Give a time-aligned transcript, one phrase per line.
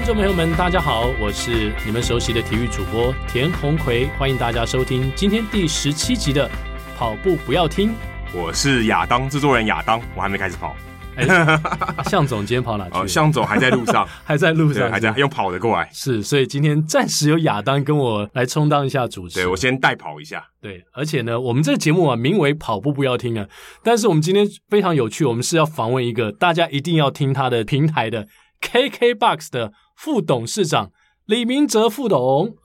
[0.00, 6.50] 听众朋友们，大家好，我是你们熟悉的体育主播田鸿奎，欢迎大家收听今天第十七集的
[6.96, 7.94] 跑步不要听。
[8.32, 10.74] 我是亚当制作人亚当，我还没开始跑。
[11.16, 11.26] 哎，
[12.04, 12.92] 向总今天跑哪去？
[12.96, 15.86] 哦，向总还在路上， 还在路上，还在用跑的过来。
[15.92, 19.34] 是，所以今天暂时由亚当跟我来充当一下主持。
[19.34, 20.42] 对，我先代跑一下。
[20.62, 23.46] 对，而且呢，我们这个节目啊，名为“跑步不要听”啊，
[23.84, 28.26] 但是我们今天非常有趣，我们是要访问一个大家一定要听他的平台的
[28.62, 29.72] KKBOX 的
[30.02, 30.90] 副董事长
[31.26, 32.56] 李明哲副董。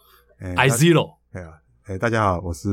[0.56, 1.16] I Zero。
[1.34, 1.50] 哎呀，
[1.84, 2.70] 哎，大家好，我是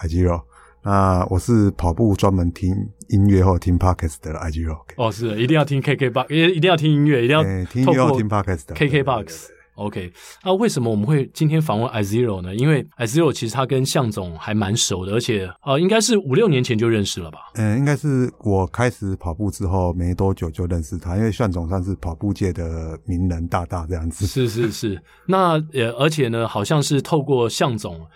[0.00, 0.40] I Zero。
[0.82, 2.74] 那我是跑步专门听
[3.10, 4.78] 音乐或听 Podcast 的 I Zero。
[4.96, 9.48] 哦，是，一定要听 KKBOX，也一定要听音乐，一定要听音乐或听 Podcast 的 KKBOX。
[9.76, 10.12] OK，
[10.44, 12.54] 那为什么我们会今天访问 I Zero 呢？
[12.54, 17.38] 因为 I Zero 其实他跟向总还蛮熟的，而且呃，应该是五六年前就认识了吧？
[17.54, 24.26] 嗯，应该是我开始跑步之后没多久就认识他，因为向总算是跑步界的名人大大这样子。
[24.26, 28.06] 是是是，那呃，而且呢，好像是透过向总。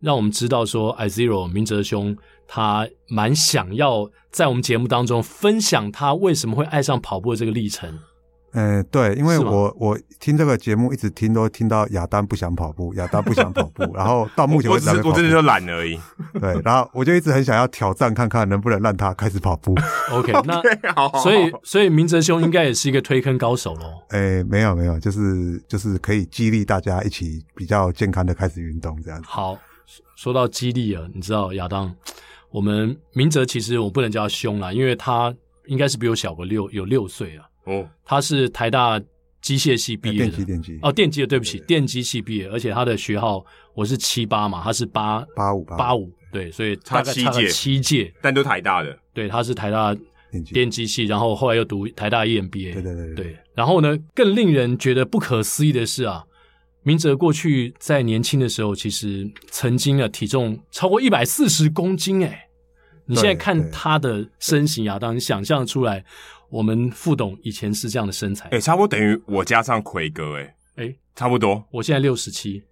[0.00, 2.16] 让我们知道说，I Zero 明哲兄
[2.48, 7.98] 他蛮想要在我们节目当中分享他为什么会爱上跑步的这个历程。
[8.52, 15.98] 嗯，对，因为我我听这个节目一直听都听到亚当不想跑步，亚当不想跑步，然后到目前为止我，我真的就懒而已。
[16.40, 19.74] 对，然后我就一直很想要挑战看看能不能让他开始跑步。
[20.10, 20.60] OK，那
[21.22, 24.02] 所以所以明哲兄应该也是一个推坑高手喽。
[24.10, 29.26] 诶，没有没有，就是就是可以激励大家一起比较健康的开始运动这样子。
[29.28, 29.58] 好。
[30.14, 31.92] 说到激励啊，你知道亚当，
[32.50, 35.34] 我们明哲其实我不能叫他兄啦，因为他
[35.64, 37.48] 应该是比我小个六有六岁啊。
[37.70, 39.00] 哦，他是台大
[39.40, 40.78] 机械系毕业的，电机电机。
[40.82, 49.96] 哦，电机的，对不起，电机系毕业，而且他的学号我是七八嘛，他是八八五八五，对，所以大概差七届，七届，但都台大的，对，他是台大
[50.52, 50.86] 电机。
[50.86, 56.24] 系，然后后来又读台大 EMBA，对对对对，然后呢，更令人觉得不可思议的是啊。
[56.82, 62.46] 明哲过去在年轻的时候，其实曾经啊体重超过一百四十公斤哎。
[63.04, 66.02] 你现在看他的身形啊，当你想象出来，
[66.50, 71.64] 我们副董以前是这样的身材，诶差不多等于我加上奎哥诶诶差不多。
[71.70, 72.62] 我现在六十七，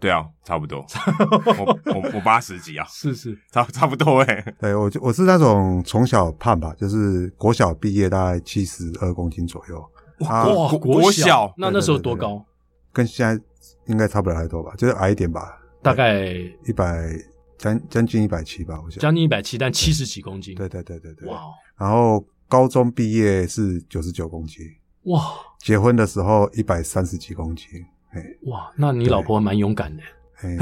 [0.00, 0.84] 对啊，差不多。
[1.58, 9.84] 我我我八十几啊，是是，差差不多诶对我我是那种从小胖吧，就是国小毕业大概七十二公斤左右。
[10.20, 12.44] 哇，国国小那那时候多高？
[12.92, 13.42] 跟现在。
[13.86, 16.26] 应该差不了太多吧，就是矮一点吧，大概
[16.66, 17.08] 一百
[17.56, 20.54] 将将近一百七吧，我想将近一百七，但七十几公斤。
[20.54, 21.26] 对对对对对。
[21.26, 21.40] 哇！
[21.78, 24.64] 然后高中毕业是九十九公斤。
[25.04, 25.22] 哇！
[25.58, 27.66] 结婚的时候一百三十几公斤。
[28.10, 28.24] 哎。
[28.46, 28.70] 哇！
[28.76, 30.02] 那你老婆蛮勇敢的。
[30.40, 30.56] 哎。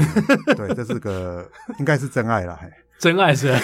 [0.55, 1.49] 对，这是个
[1.79, 2.67] 应该是真爱了，嘿。
[2.99, 3.55] 真爱是？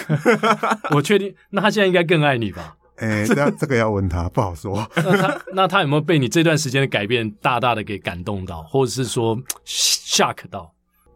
[0.95, 2.77] 我确定，那他现在应该更爱你吧？
[2.97, 4.87] 哎，这这个要问他，不好说。
[4.95, 9.35] 那他那他有没有被你这段时间的改变大大的给感动到，或者是说
[9.65, 10.71] shock 到？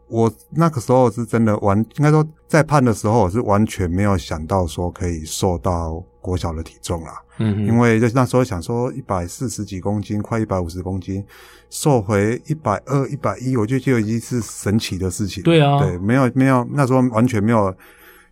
[0.08, 7.22] 我那个时候是真的完，应该说在胖的时候，我是完全没有想到说可以瘦到国小的体重啦。
[7.38, 11.24] 嗯哼，因为就那时候想说一百四十几公斤，快一百五十公斤，
[11.70, 15.42] 瘦回一百二、一百一，我就觉得已经是神奇的事情。
[15.42, 17.74] 对啊，对，没有没有，那时候完全没有。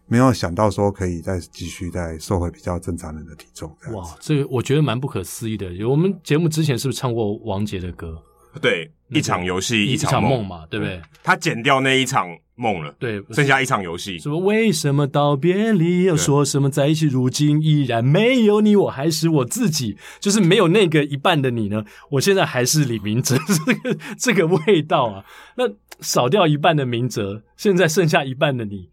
[0.09, 3.69] 没有想到说可以再继续再瘦回比较正常人的体重。
[3.93, 5.67] 哇，这个我觉得蛮不可思议的。
[5.85, 8.17] 我们节目之前是不是唱过王杰的歌？
[8.61, 11.01] 对，一场游戏一场梦嘛，对不对？
[11.23, 14.19] 他剪掉那一场梦了，对，剩下一场游戏。
[14.19, 14.39] 什么？
[14.39, 17.07] 为什么道别离要说什么在一起？
[17.07, 19.97] 如今依然没有你，我还是我自己。
[20.21, 21.85] 就是没有那个一半的你呢？
[22.11, 25.25] 我现在还是李明哲， 这个这个味道啊。
[25.57, 25.65] 那
[26.01, 28.91] 少掉一半的明哲，现在剩下一半的你。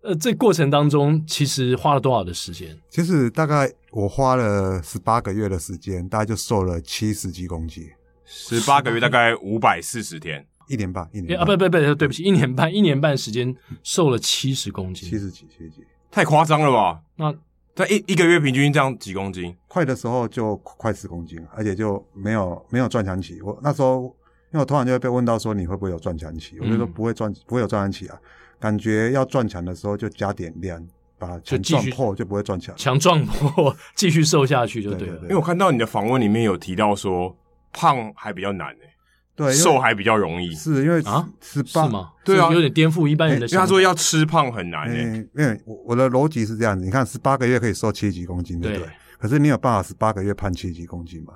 [0.00, 2.78] 呃，这过程当中其实花了多少的时间？
[2.88, 7.84] 其实大概我花了十八个月的时间，大概就瘦了七十几公斤。
[8.30, 17.00] 十八个月大概五百四十天，一年半，一年半啊，不不不，对不起，一年半，一年半时间瘦了七十公斤，七十几，七十几，太夸张了吧？
[17.16, 17.34] 那
[17.74, 19.56] 在一一个月平均这样几公斤？
[19.66, 23.40] 快的时候就快十公斤，而且就没有没有撞墙期。
[23.40, 24.14] 我那时候
[24.52, 26.58] 因为我突然就会被问到说你会不会有撞墙期？
[26.60, 28.18] 我就说不会撞，不会有撞墙期啊。
[28.60, 30.84] 感觉要撞墙的时候，就加点量，
[31.16, 32.76] 把墙撞破就不会撞墙。
[32.76, 35.20] 墙撞破，继续瘦下去就对了。
[35.22, 37.36] 因为我看到你的访问里面有提到说，
[37.72, 38.94] 胖还比较难诶，
[39.36, 40.54] 对，瘦还比较容易。
[40.54, 42.10] 是因为啊，十八是吗？
[42.24, 43.60] 对啊，有点颠覆一般人的想法。
[43.60, 48.88] 因为他说要吃胖很难诶，因为我我的逻辑是这样子，你看十八个月可以瘦七十几公斤，对不对？
[49.18, 51.34] 可是你有办法十八个月胖七十几公斤吗？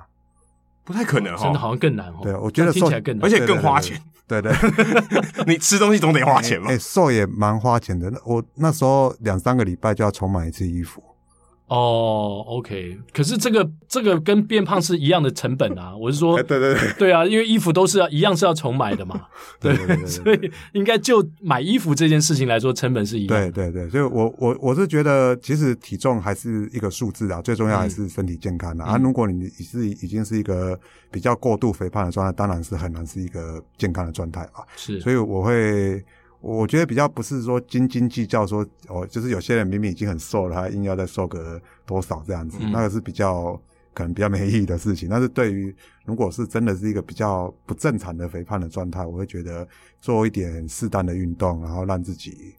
[0.84, 2.20] 不太可能哦，真的好像更难哦。
[2.22, 4.00] 对，我觉得听起来更难，而且更花钱。
[4.26, 4.52] 对对，
[5.46, 6.70] 你吃东西总得花钱嘛。
[6.70, 8.10] 哎，瘦也蛮花钱的。
[8.10, 11.02] 那我那时候两三个礼拜就要重买一次衣服。
[11.72, 15.96] 哦，OK，可是这个这个跟变胖是一样的成本啊！
[15.96, 19.18] 我是说，对对对，对啊，因为衣服都是要一样是要重买的嘛，
[19.58, 23.28] 对，对，对，对，对，所以应该就买衣服这件事情来说，成本是一样。
[23.28, 28.84] 对对对，所以我我我是觉得，其实体重还是一个数字啊，最重要还是身体健康啊。
[28.88, 30.78] 嗯、啊，如果你是已经是一个
[31.10, 34.60] 比较过度肥胖的状态，当然是很难是一个健康的状态啊。
[34.76, 36.04] 是，所以我会。
[36.42, 43.58] 我觉得比较不是说斤斤计较，说哦，就是有些人明明已经很瘦了，他硬要再瘦个多少这样子，嗯、那个是比较
[43.94, 45.08] 可能比较没意义的事情。
[45.08, 45.72] 但是对于
[46.04, 49.66] 如果是真的是一个比较不正常的肥胖的状态，我会觉得
[50.00, 52.56] 做一点适当的运动，然后让自己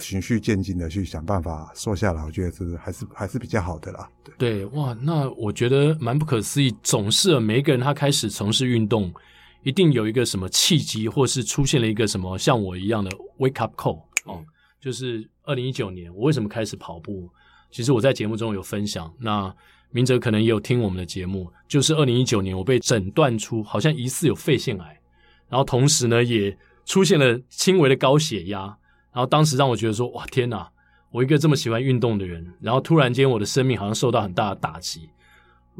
[0.00, 4.10] 循序渐进的去想办法瘦下来，我觉得是还是还是比较好的啦。
[4.24, 9.12] 对，对，哇，那我觉得蛮不可思议，总是每一个人他开始从事运动。
[9.62, 14.46] 一定有一个什么契机，或是出现了一个什么像我一样的 wake up call 哦、嗯，
[14.80, 17.28] 就是二零一九年，我为什么开始跑步？
[17.70, 19.54] 其实我在节目中有分享，那
[19.90, 25.00] 明哲可能也有听我们的节目，就是二零一九年我被诊断出好像疑似有肺腺癌，
[25.48, 28.60] 然后同时呢也出现了轻微的高血压，
[29.12, 30.70] 然后当时让我觉得说哇天哪，
[31.10, 35.10] 我一个这么喜欢运动的人，然后突然间我的生命好像受到很大的打击。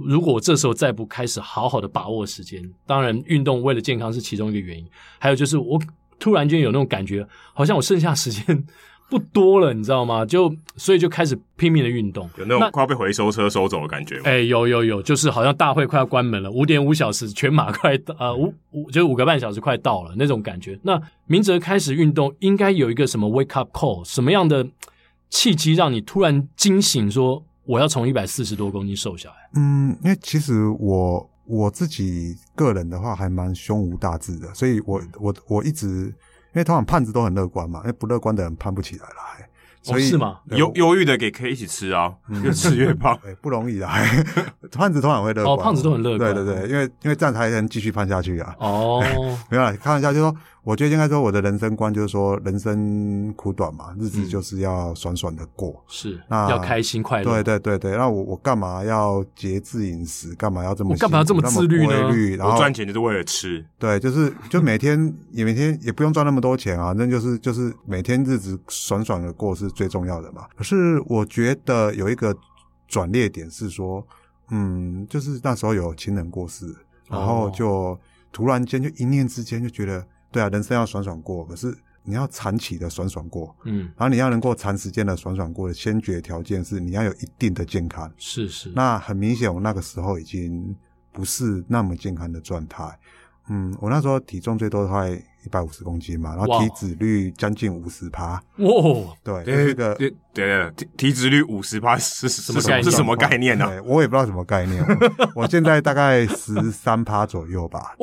[0.07, 4.87] 如果我这时候再不开始好好的把握时间，当然运动为了健康是其中一个原因，
[5.19, 5.81] 还有就是我
[6.19, 8.67] 突然间有那种感觉，好像我剩下时间
[9.09, 10.25] 不多了，你知道吗？
[10.27, 14.23] 就所以就开始拼命的运动，有那种快要被回收车收走的感觉吗？
[14.27, 20.79] 哎、欸，有有有，就是好像大会快要关门了，五点五小时全马快到，呃五五就是五个半小时快到了那种感觉。
[20.83, 24.67] 那明哲开始运动，应该有一个什么 wake up call，什么样的
[25.29, 27.45] 契机让你突然惊醒说？
[27.71, 29.37] 我要从一百四十多公斤瘦下来。
[29.55, 39.15] 嗯，因为其实我我自己个人的话还蛮胸无大志的，所以我我我一直因为通常胖子都很乐观嘛，因为不乐观的人胖不起来了。
[39.83, 40.41] 所以、哦、是吗？
[40.49, 42.13] 忧忧郁的给可以一起吃啊，
[42.43, 43.91] 越吃越胖，欸、 不容易啊。
[44.73, 48.55] 胖子通常会乐观，哦，胖子都很乐观，对对对，因为因为这样才能继续胖下去啊。
[48.59, 49.01] 哦，
[49.49, 57.25] 没有啦，开玩笑，就是说，我觉得应该说我的人生观就是说，人生苦短嘛，日子就是要爽爽的过，嗯、是，那要开心快乐。
[57.25, 60.35] 对对对对，那我我干嘛要节制饮食？
[60.35, 60.91] 干嘛要这么？
[60.91, 61.93] 我干嘛要这么自律呢？
[62.37, 63.65] 然后我赚钱就是为了吃。
[63.79, 70.47] 对，就是就每天也每天也不用赚那么多钱啊，那就是就是每天日子爽爽的过是最重要的嘛。
[70.57, 72.37] 可是我觉得有一个
[72.87, 74.07] 转捩点是说，
[74.51, 76.67] 嗯，就是那时候有亲人过世，
[77.09, 77.99] 然后就
[78.31, 88.73] 突然间就一念之间就觉得，对啊，人生要爽爽过，可是你要长期的爽爽过，嗯，然后你要能够长时间的爽爽过的先决条件是你要有一定的健康，是是。
[88.75, 90.75] 那很明显，我那个时候已经
[91.13, 92.99] 不是那么健康的状态。
[93.53, 98.41] 嗯，我那时候体重最多的话一百五十公斤嘛，然后体脂率将近五十趴。
[98.59, 103.69] 哇，对，这个对对体体脂率五十趴是什么是什么概念呢？
[103.85, 104.85] 我也不知道什么概念。
[105.35, 107.97] 我现在大概十三趴左右吧。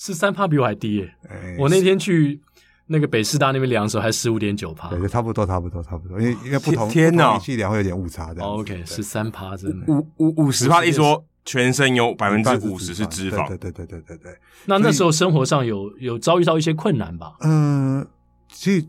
[0.00, 1.14] 哦，十三趴比我还低耶。
[1.58, 2.40] 我那天去
[2.86, 4.88] 那个北师大那边量的时候还十五点九趴。
[4.88, 6.20] 对，差不多，差不多，差不多。
[6.20, 8.42] 因为因为不同天哪，仪器量会有点误差的。
[8.42, 11.24] OK，十三趴真的五五五十趴，一说。
[11.42, 14.38] 全身有百分之五十是脂肪，对对对对对对。
[14.66, 17.34] 那那时候生活上有有遭遇到一些困难吧？
[17.40, 18.06] 嗯，
[18.52, 18.86] 其实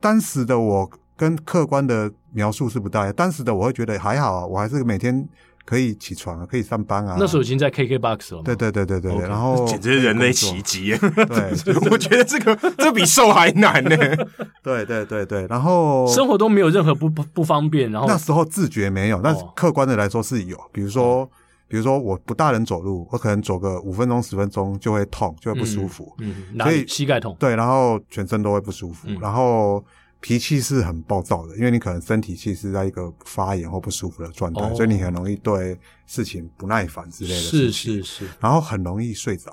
[0.00, 3.12] 当时的我跟客观的描述是不大的。
[3.12, 5.28] 当时的我会觉得还好啊，我还是每天
[5.64, 7.16] 可以起床啊，可以上班啊。
[7.18, 8.42] 那时候已经在 KKBOX 了。
[8.42, 9.12] 对对对对对。
[9.20, 10.96] 然后简直是人类奇迹。
[11.28, 13.96] 对，我觉得这个这比瘦还难呢。
[14.62, 15.46] 对对对对。
[15.48, 17.90] 然后生活都没有任何不不不方便。
[17.90, 21.30] 然后那时候自觉没有，但是客观的来说是有，比如说。
[21.68, 26.14] 比如说我不大能走路，我可能走个五分钟十分钟就会痛，就会不舒服。
[26.18, 27.34] 嗯，所以膝盖痛。
[27.40, 29.82] 对，然后全身都会不舒服，嗯、然后
[30.22, 35.76] 脾气是很暴躁的，因为你可能身体其实是在一个发炎或不舒服的状态，哦、所以你很容易对
[36.06, 37.96] 事情不耐烦之类的事情。
[37.96, 38.28] 是是是。
[38.40, 39.52] 然后很容易睡着，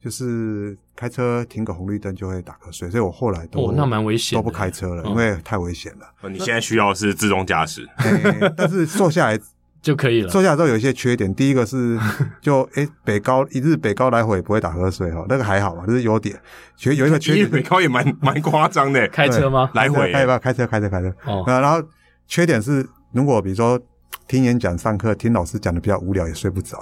[0.00, 6.06] 就是开车停个红绿灯就会打瞌睡，所以我后来都哦，那蛮危险，都不开车了，因为太危险了。
[6.22, 9.38] 哦、你现在需要的是自动驾驶，欸、但是坐下来。
[9.86, 10.28] 就可以了。
[10.28, 11.96] 坐下来之后有一些缺点，第一个是
[12.42, 16.36] 就诶、欸、北高一日北高来回也不会打瞌睡哈，那个还好吧，这是优点。
[16.76, 19.70] 其实有一个 缺点，北高也蛮蛮夸张的，开车吗？
[19.74, 21.14] 来回开吧，开车开车开车。
[21.24, 21.80] 哦，然后
[22.26, 23.80] 缺点是，如果比如说
[24.26, 26.76] 听演讲、上课，听老师讲的比较无聊，也睡不着。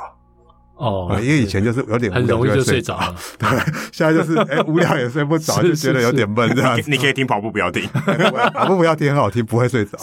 [0.77, 3.49] 哦，因为以前就是有点无聊很容易就睡着了， 对，
[3.93, 6.77] 现在就是 哎无聊也睡不着，就觉得有点闷这样。
[6.87, 7.89] 你可以听跑步不要听，
[8.53, 9.97] 跑步不要听很好听，不会睡着。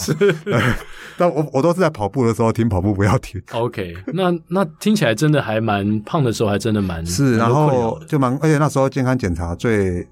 [1.18, 3.42] 但我我都是在跑步的时候听跑步不要听。
[3.52, 10.08] OK，那那听起来真的还蛮胖的时候，还真的蛮是，然后就蛮，而且那时候健康检查最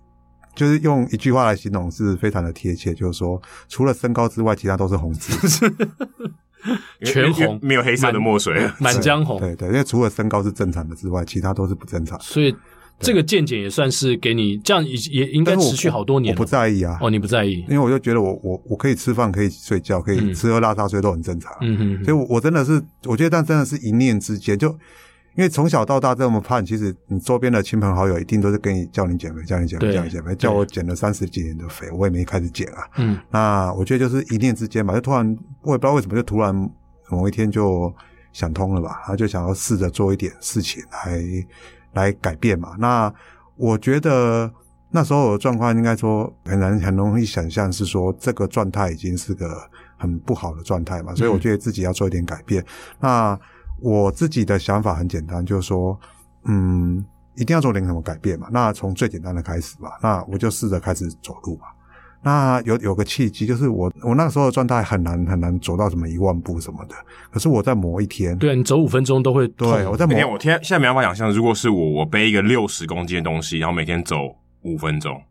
[0.56, 5.74] 就是用一句话来形容是非常的贴切，就是说除了身高之外，其他都是红字。
[7.04, 9.40] 全红，没有黑色的墨水，满江红。
[9.40, 12.20] 对对，因为除了身高是正常的之外，其他都是不正常。
[12.20, 12.56] 所以
[13.00, 16.34] 这个见解也算是给你这样也也应该持续好多年。
[16.34, 21.52] 我不在意啊，哦，你不在意，因为我就觉得我我我可以吃饭，可以睡觉，可以吃喝拉撒睡都很正常。
[21.62, 24.78] 嗯哼，所以我真的是，我觉得但真的是一念之间就。
[25.40, 32.84] 因为从小到大这么胖，其实你周边的亲朋好友一定都是跟你叫你减肥，叫你减肥，叫你减肥，叫我减了三十几年的肥，我也没开始减啊。
[32.98, 35.26] 嗯，那我觉得就是一念之间吧，就突然
[35.62, 36.54] 我也不知道为什么，就突然
[37.08, 37.90] 某一天就
[38.34, 41.24] 想通了吧，然后就想要试着做一点事情来
[41.94, 42.76] 来改变嘛。
[42.78, 43.10] 那
[43.56, 44.52] 我觉得
[44.92, 49.58] 那时候的状况应该说很难很容易想象，是说这个状态已经是个
[49.96, 52.62] 很不好的状态嘛，所以我觉得自己要做一点改变。
[52.62, 52.66] 嗯、
[53.00, 53.40] 那
[53.82, 56.00] 我自己的想法很简单，就是说，
[56.46, 57.04] 嗯，
[57.36, 58.48] 一定要做点什么改变嘛。
[58.52, 59.98] 那从最简单的开始吧。
[60.02, 61.68] 那我就试着开始走路吧。
[62.22, 66.96] 那有有个契机，就是我我那个时候的状态很难很难走到什么一万步什么的。
[67.32, 69.48] 可是我在某一天，对，你走五分钟都会。
[69.50, 74.18] 对，我在某天，我天现在没办法想象，如果是我，我背一个六十公斤的东西，然后每天走
[74.64, 75.22] 五分钟，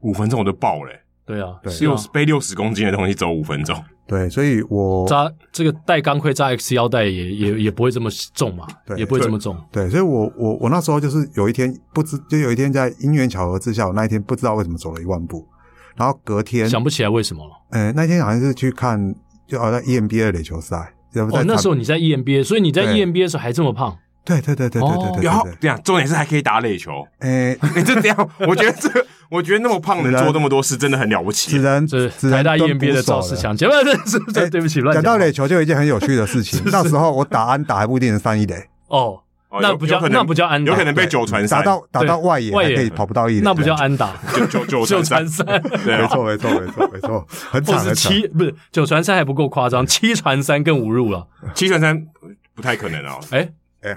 [0.00, 0.90] 五分钟我就爆了。
[1.26, 3.82] 对啊，对，六背六十公斤的东西走五分钟。
[4.06, 9.56] 对，所以我扎这个带钢盔扎 X 腰带也也也不会这么重嘛，对，也不会这么重。
[9.72, 15.48] 对，所以我我我那时候就是有一天不知就有一天在因缘巧合之下，我那一天不知道为什么走了一万步，
[15.96, 17.52] 然后隔天想不起来为什么了。
[17.70, 19.14] 呃，那天好像是去看
[19.46, 23.96] 就好像 EMBA 的垒球赛，哦，那时候你在 EMBA，所以你在 EMBA 的时候还这么胖。
[24.24, 27.06] 对对对对对对对，然后这样重点是还可以打垒球。
[27.20, 31.50] 诶， 你就这样，我觉得这个，我觉得那么胖能做那么多事，真的很了不起。
[31.50, 35.02] 只能这台大 EMBA 的赵世强，前面这是对不起乱讲。
[35.02, 36.62] 讲到垒球，就有一件很有趣的事情。
[36.66, 38.54] 那时候我打安打还不一定能上一垒。
[38.88, 39.20] 哦，
[39.60, 41.58] 那不叫那不叫安打，有可能被九传三。
[41.58, 44.16] 打到打到外野还可以跑不到一垒，那不叫安打，
[44.50, 45.46] 九九 九传三。
[45.84, 47.94] 没错没错没错没错，很惨很惨。
[47.94, 51.26] 七不是九传三还不够夸张，七传三更侮辱了。
[51.54, 52.06] 七传三
[52.54, 53.18] 不太可能啊。
[53.30, 53.46] 哎。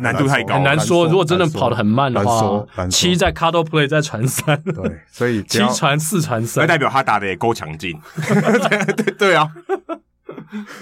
[0.02, 1.06] 难度太高，很难说。
[1.08, 7.98] 如果真的跑得很慢的话，七在 cuddle play 再传三，对，所以 七传四传三，那代表他打的也够强劲。
[8.18, 9.50] 对对啊，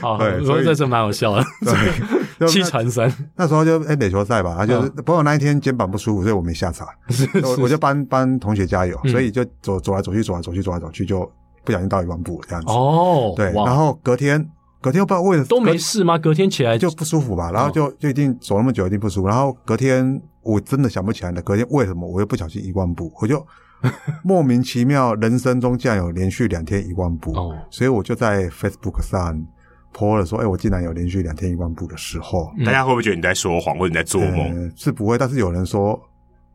[0.01, 1.43] 好，所以这是蛮好笑的。
[2.39, 6.87] 对， 七传三，那时候就哎垒球赛吧，他就是不过那一天肩膀不舒服，所以我没下场，
[7.43, 11.31] 我我就帮帮同学加油，所以就走走来走去，走来走去，走来走去，就
[11.63, 12.71] 不小心到一万步这样子。
[12.71, 14.49] 哦，对，然后隔天。
[14.85, 16.15] 隔天又不知道为什么都没事吗？
[16.15, 19.27] 隔天起来就不舒服吧，然后就就一定走那么久一定不舒服。
[19.27, 23.11] 然后隔天我真的想不起来了，隔天为什么我又不小心一万步？
[23.19, 23.43] 我就
[24.23, 27.33] 莫名其妙，人生中竟然有连续两天一万步，
[27.71, 29.43] 所以我就在 Facebook 上
[29.91, 34.71] po 了说：“哎，我竟然有连续两天一万步的时候。”大家会不会觉得你在说谎或者你在做梦？
[34.75, 35.99] 是不会，但是有人说，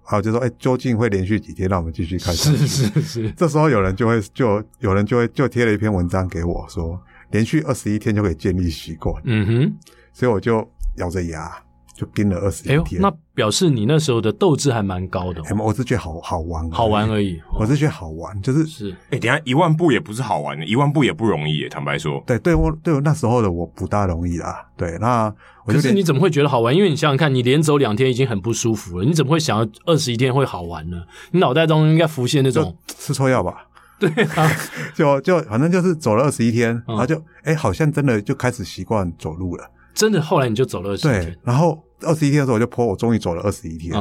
[0.05, 1.69] 啊就说：“哎，究竟会连续几天？
[1.69, 6.97] 让我们继续看。”是是是，这时候有人就会就有人就会就贴了一篇文章给我说。
[7.31, 9.73] 连续二十一天就可以建立习惯，嗯哼，
[10.13, 11.51] 所以我就咬着牙
[11.95, 13.01] 就盯了二十一天。
[13.01, 15.43] 那表示你那时候的斗志还蛮高的。
[15.59, 17.41] 我是觉得好好玩，好玩而已。
[17.59, 18.91] 我是觉得好玩，就是是。
[19.11, 21.69] 哎，等下一万步也不是好玩的，一万步也不容易。
[21.69, 24.67] 坦白说，对对，我对我那时候的我不大容易啦。
[24.77, 25.33] 对，那
[25.67, 26.75] 可是你怎么会觉得好玩？
[26.75, 31.03] 因为你想想看，你连走两天已经很不舒服了，你怎么会想要二十一天会好玩呢？
[31.31, 33.67] 你脑袋中应该浮现那种吃错药吧？
[34.01, 34.51] 对啊，
[34.95, 39.71] 就就反正就是走了二十一天，然后就哎，好像真的就开始习惯走路了。
[39.95, 41.25] 真的，后来你就走了二十一天。
[41.25, 43.93] 对，然后二十一天的时候我就 po，我终于走了二十一天。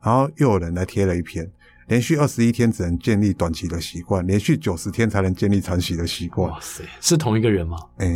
[0.00, 1.50] 然后又有人来贴了一篇，
[1.88, 6.50] 连续二十一天只能建立短期的习惯，连续九十天才能建立长期的习惯。
[6.50, 7.76] 哇塞，是同一个人吗？
[7.96, 8.08] 哎，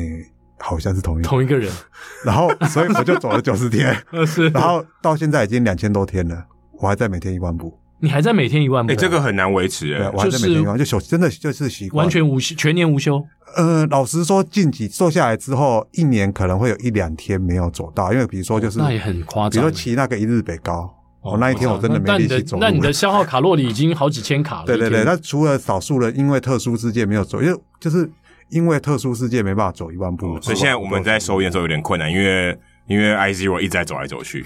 [0.59, 1.73] 好像是同一个同一个人。
[2.25, 3.97] 然后，所以我就走了九十天，
[4.55, 7.77] 然后到现在已经两千多天了，我还在每天一万步。
[8.03, 8.93] 你还在每天一万步？
[8.93, 9.95] 哎，这个很难维持。
[9.95, 13.25] 哎，我还在每天一万步，就休，真的就是习惯，完全无休，全年无休。
[13.55, 22.59] 呃，老实说，近几瘦下来之后，一年可能会有一两天没有走到，因为比如说就是那也很夸张，比如说骑那个一日北高，哦，那一天我真的没力气走。
[22.61, 24.67] 那你的消耗卡路里已经好几千卡了。
[24.67, 28.11] 对对对，那除了少数人因为特殊事件没有走，因为就是
[28.49, 32.59] 因为特殊事件没办法走一万步，所以现在我们在收烟的时候有点困难，因为。
[32.87, 34.45] 因为 I Zero 一直在走来走去。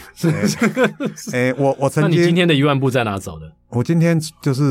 [1.32, 3.50] 哎，我我曾经，那你今天的一万步在哪走的？
[3.70, 4.70] 我今天就是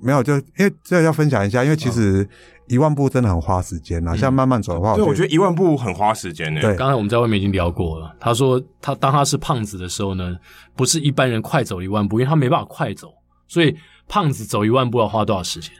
[0.00, 2.28] 没有，就因为这要分享一下，因为其实
[2.68, 4.14] 一万步真的很花时间呐。
[4.16, 6.60] 像慢慢走的话，对，我觉得一万步很花时间呢。
[6.60, 8.14] 对，刚才我们在外面已经聊过了。
[8.20, 10.36] 他说他当他是胖子的时候呢，
[10.74, 13.14] 不是一般人快走一万步，因为他没办法快走，
[13.48, 13.74] 所以
[14.08, 15.70] 胖子走一万步要花多少时间？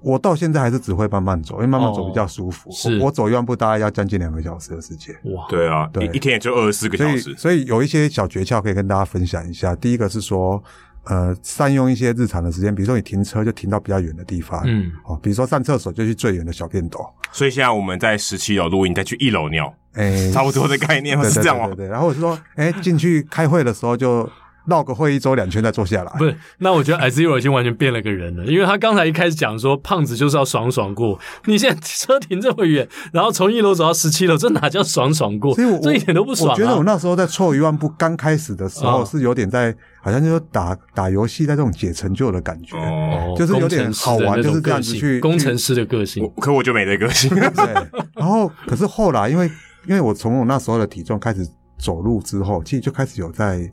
[0.00, 2.70] 我到现在还是只会慢慢走，因为慢慢走比较舒服。
[2.70, 5.14] 是，我走一万步大概要将近两个小时的时间。
[5.24, 7.20] 哇，对啊，对，一天也就二十四个小时。
[7.20, 9.74] 所以，所以有一些小诀窍可以跟大家分享一下。
[9.74, 10.62] 第一个是说，
[11.04, 17.00] 呃善用一些日常的时间，比如说你停车就停到比较远的地方，嗯，哦，比如说上厕所就去最远的小便斗。
[17.32, 21.66] 所以现在我们在十七楼录音，再去一楼尿，哎、欸，差不多的概念是这样吗？
[21.66, 24.28] 对对，对，对，然后我是说，哎、欸，进去开会的时候就。
[24.68, 26.36] 绕个会议周两圈再坐下来，不是？
[26.58, 35.54] 那我觉得 IZero 已经完全变了个人了，因为他刚才一开始讲说胖子就是要爽爽过，你现在车停这么远， 然后从一楼走到十七楼，这哪叫爽爽过？
[35.54, 36.52] 所以我这一点都不爽、啊。
[36.52, 46.22] 我觉得我那时候在错一万步刚开始的时候是有点在，哦、好像就是打打游戏在这种解成就的感觉，哦，就是有点好玩，就是这样子去工程师的个性。
[46.22, 47.30] 我可我就没这个性。
[47.34, 47.74] 对，
[48.14, 49.50] 然后可是后来，因为
[49.86, 51.46] 因为我从我那时候的体重开始
[51.78, 53.72] 走路之后，其实就开始有在。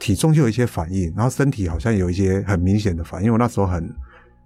[0.00, 3.26] 体重就有一些反应，然后身体好像有一些很明显的反应。
[3.26, 3.94] 因为我那时候很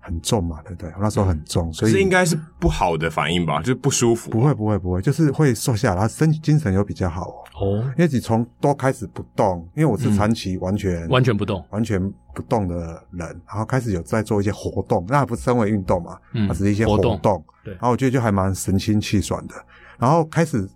[0.00, 0.90] 很重嘛，对不对？
[0.90, 4.30] 我那时候很重，所以是应该是不好的反应吧，就是不舒服。
[4.30, 7.80] 不会，不会，不会，就是会瘦下来，然后身精神又比较好哦。
[7.96, 12.76] 因为你从都开始不动，因为我是长期完全、嗯、完全不动、完全不动的
[13.12, 16.18] 人，然后开始有在做一些活动，那不是称为运动嘛？
[16.32, 17.12] 嗯，只是一些活动。
[17.12, 19.54] 活动对，然后我觉得就还蛮神清气爽的。
[19.98, 20.68] 然后开始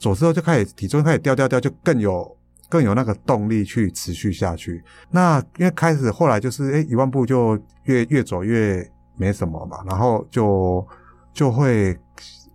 [0.00, 2.36] 走之后就开始体重开始掉掉掉，就更有。
[2.68, 4.82] 更有那个动力去持续下去。
[5.10, 10.86] 那因为开始后来就是，诶，一万步就越越走越没什么嘛，然后就
[11.32, 11.96] 就会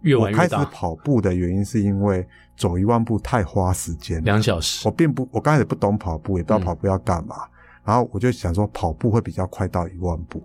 [0.01, 0.43] 越玩越大。
[0.43, 4.87] 我开始跑步的原因是因为走一万步太花时间，两小时。
[4.87, 7.49] 我并不，我刚开始不懂跑步，也不知道跑步要干嘛，嗯，
[7.85, 10.43] 然后我就想说跑步会比较快到一万步。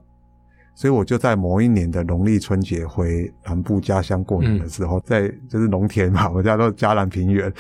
[0.75, 7.53] 所以我就在某一年的农历春节回南部家乡过年的时候，嗯、在就是农田嘛， 我家都是嘉南平原。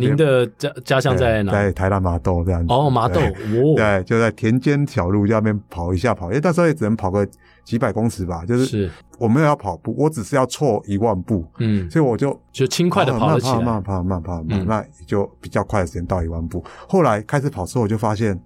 [0.00, 1.52] 您的家家乡在哪？
[1.52, 2.72] 在台南麻豆这样子。
[2.72, 3.20] 哦，麻豆。
[3.20, 3.74] 哦。
[3.76, 7.26] 对，就在田间小路在那边跑一下跑，因为那时候也只能跑个
[7.64, 8.44] 几百公尺吧。
[8.46, 8.88] 就是。
[9.18, 11.44] 我没有要跑步，我只是要错一万步。
[11.58, 11.90] 嗯。
[11.90, 13.60] 所以我就就轻快的跑了起来。
[13.60, 16.64] 慢跑慢跑慢跑，那也就比较快的时间到一万步。
[16.88, 18.40] 后来开始跑之后，我就发现。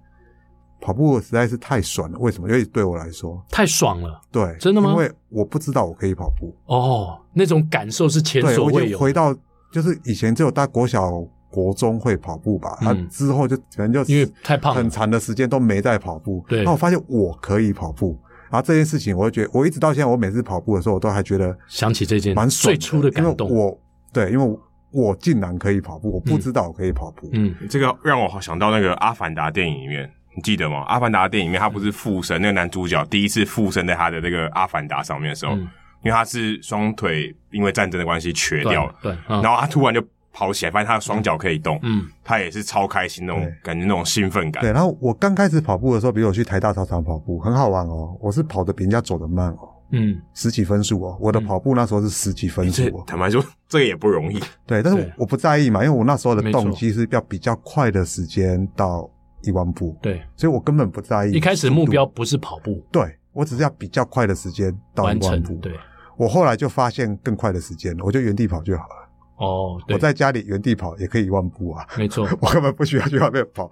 [0.79, 2.47] 跑步实在是太爽了，为什么？
[2.47, 4.21] 因为对我来说太爽了。
[4.31, 4.91] 对，真的吗？
[4.91, 6.55] 因为我不知道我可以跑步。
[6.65, 8.97] 哦，那种感受是前所未有。
[8.97, 9.35] 回到
[9.71, 11.11] 就是以前只有大国小、
[11.49, 16.45] 国中会跑步吧，他、嗯、之后就可能就因为太胖，很长的时间都没在跑步。
[16.47, 18.17] 对，那我发现我可以跑步，
[18.49, 23.49] 然后这件事情，我就觉得我一直到现在，我每次跑步的时候，我都还觉得想起这件蛮最初的感动。
[23.49, 23.79] 因为我
[24.13, 27.29] 对，因为我，我竟然可以跑步，我不知道我可以跑步。
[27.33, 30.09] 嗯，这个让我想到那个《阿凡达》电影里面。
[30.37, 30.83] 你记得吗？
[30.83, 35.61] 阿凡达电影里面，他不是附身那个男主角第一次附身在他的那个阿凡达上面的时候，嗯、
[36.03, 39.99] 因为他是双腿因为战争的关系瘸掉了，对，对嗯、然后他突然就
[40.31, 44.61] 跑起来，发现他的双脚可以动，嗯，他也是超开心那种感觉，那种兴奋感。
[44.61, 54.39] 对，然后我刚开始跑步的时候，比如我去台大操场跑步，很好玩哦，我是跑的比人家走得慢哦，嗯，十几分数哦，我的跑步那时候是十几分数哦，坦白说，这个也不容易。
[54.67, 59.09] 对，但是我不在意嘛，因为我那时候的动机是要比较快的时间到。
[59.47, 61.31] 一万步，对，所以我根本不在意。
[61.31, 65.55] 一开始目标不是跑步，对，我只是要比较快的时间到一万步。
[65.55, 65.73] 对，
[66.17, 69.09] 我后来就发现更快的时间，我就原地跑就好了。
[69.37, 73.69] 哦，我在家里原地跑也可以一万步啊，没错， 我根本不需要去外面跑。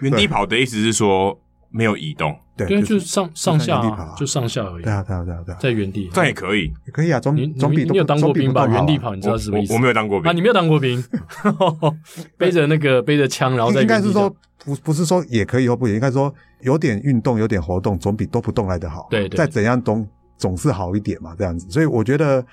[0.00, 1.38] 原地跑的意思是说
[1.70, 3.80] 没有移动，对，就是上上下
[4.16, 4.82] 就上下而已。
[4.82, 7.20] 对啊，对啊，对啊，对啊，在原地这样也可以，也可以啊。
[7.20, 8.66] 总总比你有当过兵吧？
[8.66, 9.72] 原地跑，你知道什么意思？
[9.74, 11.00] 我没有当过兵 啊，你没有当过兵，
[12.36, 14.34] 背着那个背着枪，然后在应该是说。
[14.64, 19.06] 不不是说也可以或不也，应该说有点运动，有点活动，总比都不动来得好。
[19.10, 21.66] 对，对，再怎样总总是好一点嘛，这样子。
[21.70, 22.44] 所以我觉得，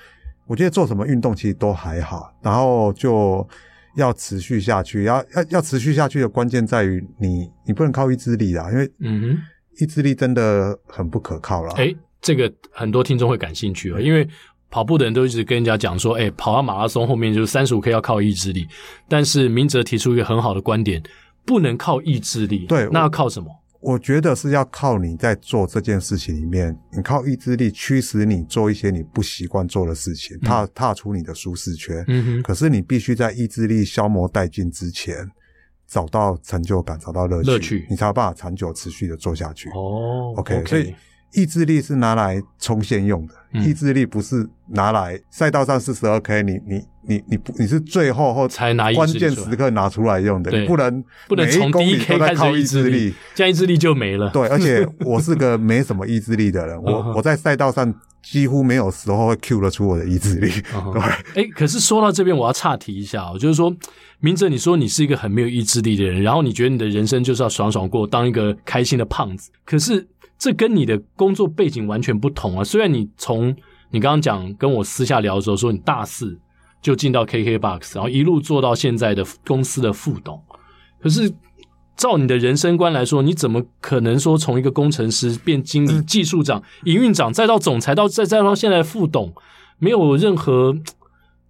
[0.45, 3.47] 我觉得做什么运动其实都还好，然后就
[3.95, 5.03] 要持续下去。
[5.03, 9.37] 要要要持续下去的关键在于你，你不能靠意志力啦，因为嗯哼，
[9.79, 11.73] 意志力真的很不可靠啦。
[11.77, 14.27] 诶，这个很多听众会感兴趣啊，因为
[14.69, 18.67] 跑步的人都一直跟人家讲说，诶，跑到马拉松后面就是三十五 K 要靠意志力，
[19.07, 21.01] 但是明哲提出一个很好的观点。
[21.45, 23.49] 不能靠意志力，对，那要靠什么？
[23.79, 32.03] 我觉得是要靠你在做这件事情里面，你靠意志力驱使你做一些你不习惯做的事情，踏踏出你的舒适圈。
[32.07, 32.43] 嗯哼。
[32.43, 35.27] 可是你必须在意志力消磨殆尽之前，
[35.87, 39.69] 找到成就感，找到乐趣，乐趣，你才有办法长久持续的做下去。
[39.69, 40.67] 哦，OK，, okay.
[40.67, 40.93] 所以。
[41.33, 54.29] 意志力是拿来冲线用的，嗯、意志力不是拿来赛道上四十二 K，你你你你不你是最后后才拿关键时刻拿出来用的，你不能不能从第一 K 开始靠意志力，这样意志力就没了。
[54.29, 60.49] 对，而且 我是个没什么意志力的人，我我在赛道上几乎没有时候会 Q 得出我的意志力。
[61.33, 63.75] 对，哎，可是说到这边，我要岔题一下，哦，就是说，
[64.19, 70.07] 明哲，你说你是一个很没有意志力的人，然后你觉得你的人生就是要爽爽过，当一个开心的胖子，可是。
[70.43, 72.63] 这跟你的工作背景完全不同啊！
[72.63, 73.55] 虽然你从
[73.91, 76.35] 你刚刚讲跟我私下聊的时候说你大四
[76.81, 80.41] 就进到 KKBOX，然后一路做到现在的公司的副董，
[80.99, 81.31] 可是
[81.95, 89.31] 照你的人生观来说，你怎么可能说从一个工程师变经理、技术长、营运长，再到总裁，到再再到现在的副董，
[89.77, 90.75] 没有任何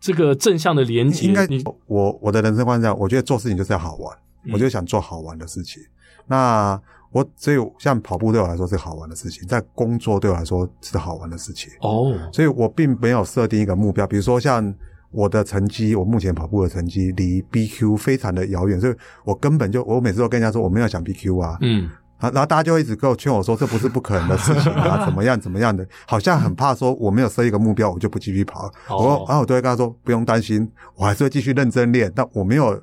[0.01, 1.25] 这个正向的连接？
[1.25, 5.81] 应该你我我的人生观是这样，我觉得做事情就是要好玩，嗯、我就想做好玩的事情。
[6.27, 6.77] 那
[7.11, 11.71] 我只有像跑步对我来说是好玩的事情，在工作对我来说是好玩的事情。
[11.79, 14.75] 哦，所以我并没有设定一个目标，比如说像。
[15.11, 18.95] 我的成绩，我目前跑步的成绩离 BQ 非常的遥远，所以
[19.25, 28.67] 我根本就我每次都跟人家说我没有想 BQ 啊，嗯，然后大家就一直跟我劝我说这不是不可能的事情啊， 怎么样怎么样的，好像很怕说我没有设一个目标，我就不继续跑。
[28.87, 32.81] 哦、我然后我都会跟他说不用担心，我还是会继续认真练，但我没有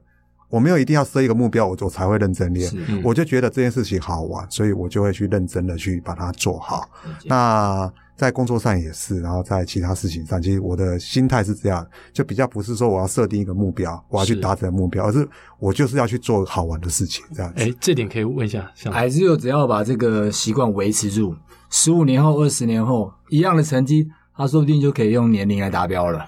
[0.51, 2.71] 我没有一定要设一个目标，我我才会认真练。
[2.89, 6.91] 嗯、我就觉得这件事情好玩，所以我就会去认真的去把它做好。
[7.07, 7.91] 嗯、那。
[8.19, 15.27] 在工作上也是，然后在其他事情上，其实我的心态是这样，就比较不是说我要设定一个目标，我要去达成目标，而是
[15.61, 17.63] 我就是要去做好玩的事情，这样子。
[17.63, 21.33] 哎，这点可以问一下，还是有只要把这个习惯维持住，
[21.71, 26.27] 十五年后、二十年后，一样的成绩，他说不定就可以用年龄来达标了。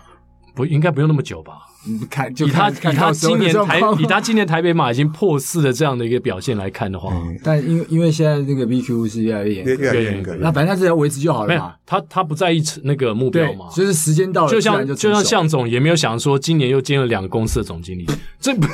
[0.55, 1.55] 不，应该不用那么久吧？
[1.83, 7.11] 你看，以他以他今年台以他今年台北马已经破四的这样的一个表现来看的话，
[7.43, 11.75] 但因为因为现在这个 BQ 是越来越严越来越严格，那反正他只要维持就好了嘛。
[11.87, 18.07] 他他不在意那个目标嘛，就是时间到了，就像就像向总也没有想说今年又兼了两个公司的总经理，
[18.39, 18.67] 这不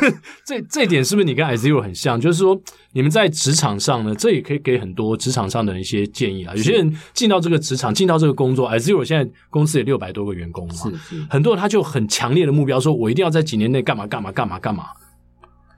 [0.44, 2.20] 这这点是不是你跟 IZERO 很像？
[2.20, 2.60] 就是说
[2.92, 6.54] 你们在职场上呢，这也可以给很多职场上的一些建议啊。
[6.54, 13.82] 有些人进到这个职场，进到这个工作，IZERO 现在公司也六百多个员工嘛，是是，很多人他就很强烈的目标，说我一定要在几年内。
[13.82, 14.86] 干嘛干嘛干嘛干嘛？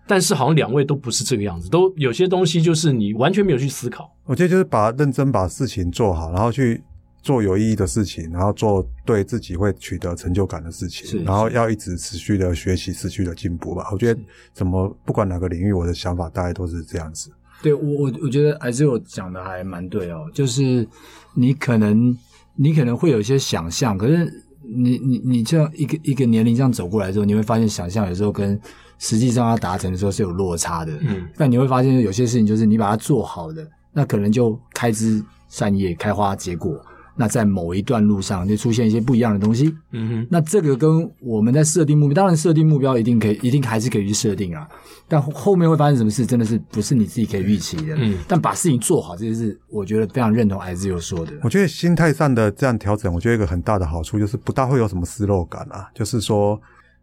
[0.06, 4.10] 但是好像两位都不是这个样子，都有些东西就是你完全没有去思考。
[4.24, 6.82] 我觉得就是把认真把事情做好，然后去
[7.20, 13.86] 做有意义的事情，然后做对自己会取得成就感的事情，然后要一直持续的学习，持续的进步吧。
[13.92, 14.18] 我觉得
[14.54, 17.30] 怎么不管哪个领域，我的想法大概都是这样子。
[17.62, 20.88] 对我我我觉得 IZERO 讲的还蛮对哦，就是
[21.34, 22.16] 你可能
[22.56, 24.44] 你可能会有一些想象，可是。
[24.68, 28.60] 你你你这样一个一个年龄这样走过来之后，你会发现想象有时候跟
[28.98, 30.92] 实际上要达成的时候是有落差的。
[31.00, 36.78] 嗯，但你会发现有些事情就是你把它做好的，那可能就开枝散叶、开花结果。
[37.18, 39.74] 那在某一段路上就出现一些不一样的东西。
[39.90, 40.88] 嗯哼，那这个跟
[41.20, 44.66] 我们在设定目标，当然设定目标一定可以，一定还是可以去设定啊。
[45.08, 47.96] 但后面会发生什么事，真的是不是你自己可以预期的。
[47.96, 51.32] 嗯，但把事情做好，这件事我觉得非常认同 IZERO 说的。
[51.42, 55.90] 我觉得心态上的这样调整，我觉得一个很大的好处就是不大会有什么失落感啊。
[55.94, 56.60] 就是说，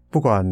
[0.10, 0.46] 不管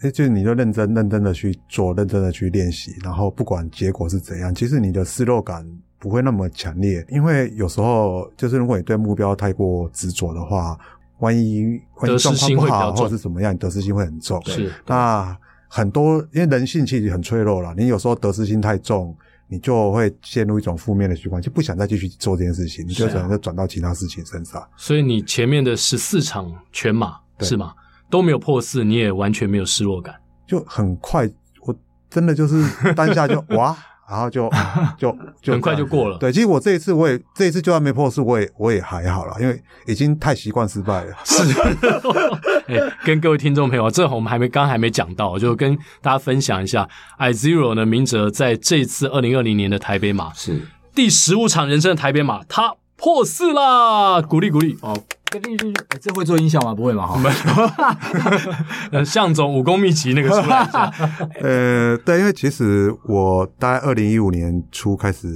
[0.00, 5.66] 哎，就是你就认真认真的去做，认真的去练习，然后不管结果是怎样，其实你的失落感。
[5.98, 10.78] 不会那么强烈，因为有时候就是如果你对目标太过执着的话，
[11.18, 14.40] 万一万一状况不好或者是怎么样，你得失心会很重。
[14.46, 19.12] 是，那很多因为人性其实很脆弱了，你有时候得失心太重，
[19.48, 24.64] 你就会陷入一种负面的习惯，就不想再继续做这件事情，你就可能就转到其他事情身上。
[24.76, 27.74] 所以你前面的十四场全马是吗？
[28.08, 30.14] 都没有破四，你也完全没有失落感，
[30.46, 31.28] 就很快，
[31.66, 31.74] 我
[32.08, 33.76] 真的就是当下就 哇。
[34.08, 34.50] 然后就
[34.96, 36.16] 就就很快就过了。
[36.18, 41.14] 对，其实我这一次我也这一次就算没破四，我也我也还好了，因为已经太习惯失败了。
[41.24, 41.42] 是，
[42.72, 50.62] 哎，跟各位听众朋友，这我们还没刚还没讲到，就跟大家分享一下，IZERO 呢，明哲在这次二零二零年的台北马是
[50.94, 54.94] 第十五场人生的台北马，他破四啦，鼓励鼓励哦。
[56.00, 56.74] 这会做音效吗？
[56.74, 57.06] 不会吗？
[57.06, 57.98] 哈，
[58.90, 60.90] 呃，向总武功秘籍那个出来一下。
[61.42, 65.28] 呃，对，因为其实我大概二零一五年初开始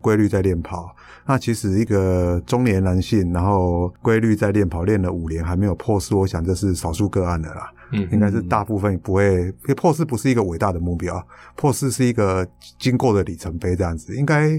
[0.00, 0.96] 规律在练跑，
[1.26, 7.70] 那其实一个中年男性，然后规律在练跑，练了五年还没有破四，我想这是少数个案的啦。
[7.92, 11.22] 嗯，应该是大部分不会，因为破四不是一个伟大的目标，
[11.54, 12.48] 破四是一个
[12.78, 14.58] 经过的里程碑，这样子应该。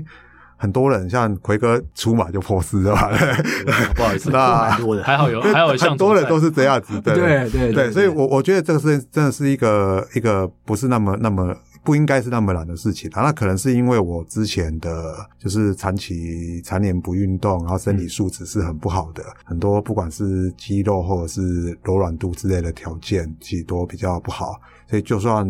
[0.57, 3.11] 很多人像奎哥出马就破四了吧？
[3.95, 4.69] 不好意思，那
[5.03, 13.21] 还好有，还有像很多人都是这样子，对对对对，所以我我觉得这个是真的是一个一个不是那么那么不应该是那么难的事情啊。
[13.21, 24.53] 那可能是因为我之前的就是长期常年不运动，然后身体素质是很不好的，很多不管是肌肉或者是柔软度之类的条件其实都比较不好，
[24.89, 25.45] 所以就算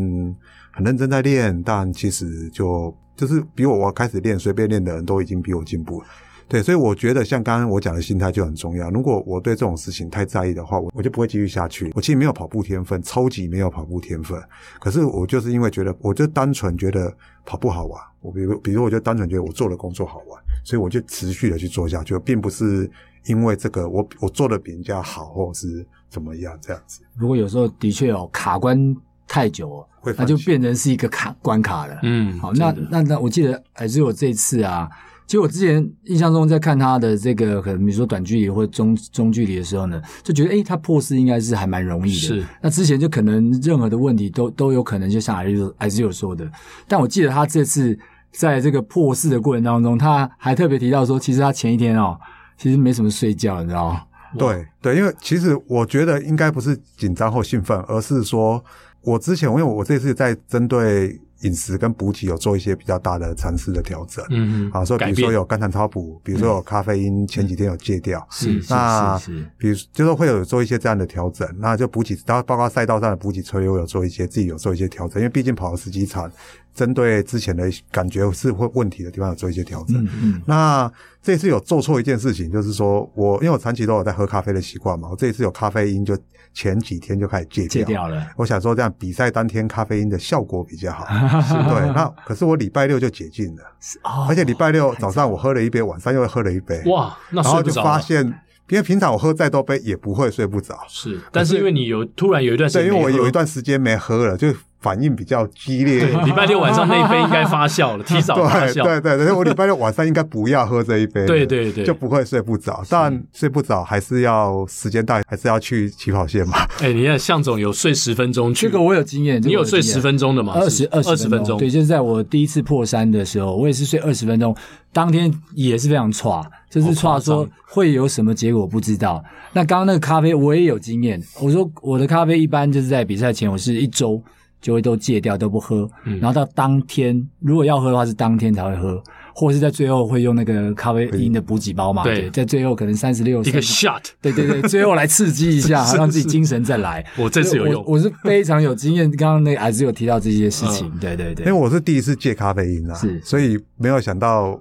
[0.71, 2.93] 很认真在练，但其实就。
[3.15, 6.07] 就是比我我开始练随便练的人都已经比我进步了，
[6.47, 8.89] 对，所以我觉得像刚刚我讲的心态就很重要。
[8.91, 11.91] 如果我对这种事情太在意的话，我我就不会继续下去。
[11.95, 14.39] 我其实没有跑步天分，超级没有跑步天分。
[14.79, 17.11] 可是我就是因为觉得，我就单纯觉得
[17.45, 18.01] 跑步好玩。
[18.21, 22.89] 我比如比如我就单纯觉得我做的工作好玩，所以我就持续的去做下去，并不是
[23.25, 27.01] 因为这个我我做的比人家好，或者是怎么样这样子。
[27.15, 28.95] 如果有时候的确有卡关。
[29.35, 29.85] 太久，
[30.17, 31.99] 那就变成是一个卡关卡了。
[32.03, 34.89] 嗯，好，那那那我记得还是我这次啊。
[35.27, 42.17] 其实我之前印象中在看他的这个可能比如说短距离或中中距离的时候呢，就觉得诶他破四应该是还蛮容易的。
[42.17, 46.49] 是，那之前就可能任何的问题都都有可能，就像还是还是有说的。
[46.87, 47.99] 但我记得他这次
[48.31, 52.17] 在这个破四的过程当中，他还特别提到说，其实他前一天哦，
[52.57, 54.03] 其实没什么睡觉，你知道吗？
[54.37, 58.63] 对对，因为其实我觉得应该不是紧张或兴奋，而是说
[59.05, 61.19] 我之前因为我这次在针对。
[61.41, 76.31] 饮食跟补给有做一些比较大的尝试的调整，嗯嗯，好，所以比如说有肝糖超补，比如说有咖啡因，前几天有戒掉，是那是是，比如就是会有做一些这样的调整，那就补给，然后包括赛道上的补给策略，我有做一些自己有做一些调整，因为毕竟跑了十几场。
[76.73, 79.95] 针对之前的感觉是会问题的地方有做一些调整。
[80.03, 80.41] 嗯嗯。
[80.45, 80.91] 那
[81.21, 86.17] 这次有做错一件事情，就是说我因为我长期都有在喝咖啡的习惯嘛，我这一次有咖啡因就
[86.55, 87.67] 前几天就开始戒掉。
[87.67, 88.25] 戒掉了。
[88.37, 91.05] 我想说这样比赛当天咖啡因的效果比较好。
[91.69, 91.93] 对。
[91.93, 93.63] 那可是我礼拜六就解禁了。
[94.03, 94.25] 哦。
[94.27, 96.81] 而且礼拜六早上我喝了一杯，晚上又喝了一杯。
[96.85, 97.83] 哇，那睡不着。
[97.83, 98.25] 然后就发现，
[98.69, 100.79] 因为平常我喝再多杯也不会睡不着。
[100.87, 101.19] 是。
[101.31, 104.47] 但是因为你有突然有一段时间，对，因为我有一段时间没喝了，就。
[104.85, 105.99] 反应比较激烈。
[106.01, 108.83] 对， 礼拜六晚上那一杯应该发酵了， 提早发酵。
[108.83, 111.25] 对对对，我礼拜六晚上应该不要喝这一杯。
[111.25, 112.83] 对 对对，就不会睡不着。
[112.87, 116.57] 但睡不着还是要时间到，还是要去起跑线嘛。
[116.81, 119.41] 哎，你看向总有睡十分钟，这个我有经验。
[119.41, 120.53] 你有睡十分钟的吗？
[120.53, 121.57] 二十二十分钟。
[121.57, 124.55] 对，就是在我第一次破三的时候，我也是睡二十分钟。
[124.93, 129.21] 当天也是非常差，就是差说会有什么结果不知道。
[129.51, 131.21] 那刚刚那个咖啡我也有经验。
[131.41, 134.21] 我说我的咖啡一般就是在比赛前，我是一周。
[134.65, 135.87] 就会都戒掉，都不喝，
[136.19, 138.99] 然后到当天如果要喝的话，是当天才会喝，
[139.35, 142.03] 或者是在最后会用那个咖啡因的补给包嘛？
[142.03, 147.05] 对，在最后可能三十六一个 shot，对对对，最后来刺激一下， 让自己精神再来。
[147.15, 149.07] 我这次有用，我是非常有经验。
[149.11, 154.59] 刚刚那个还是有提到这些事情，对对对，因为我是第一次戒咖啡因啊，是，所以没有想到。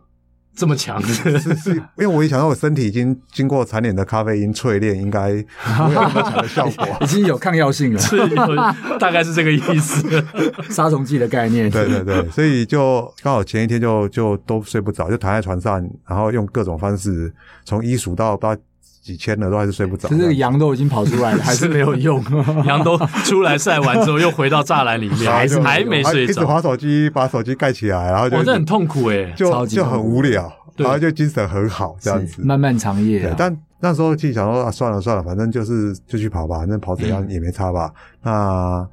[0.56, 1.00] 这么强。
[1.02, 8.00] 是是是，因为我一想到我身体已经经过残联的咖啡因淬炼，应该没有那么强的效果， 已经有抗药性了，
[8.98, 10.24] 大概是这个意思，
[10.70, 11.70] 杀虫剂的概念。
[11.70, 17.32] 对对对，所以就刚好前一天就就都睡不着，就躺在床上，然后用各种方式
[17.64, 18.56] 从一数到到
[19.04, 20.08] 几千了，都还是睡不着。
[20.08, 22.24] 可是这个羊都已经跑出来了， 还是没有用。
[22.64, 26.32] 羊都出来晒完之后，又回到栅栏里面， 还是还没睡着。
[26.32, 28.38] 一直滑手机，把手机盖起来，然后就。
[28.38, 32.40] 我这很痛苦诶，就就很无聊，然后就精神很好，这样子。
[32.42, 33.30] 漫漫长夜。
[33.36, 37.92] 但那时候就想说，啊，算了算了，反正就是就去跑吧，反正跑怎样也没差吧。
[38.22, 38.88] 那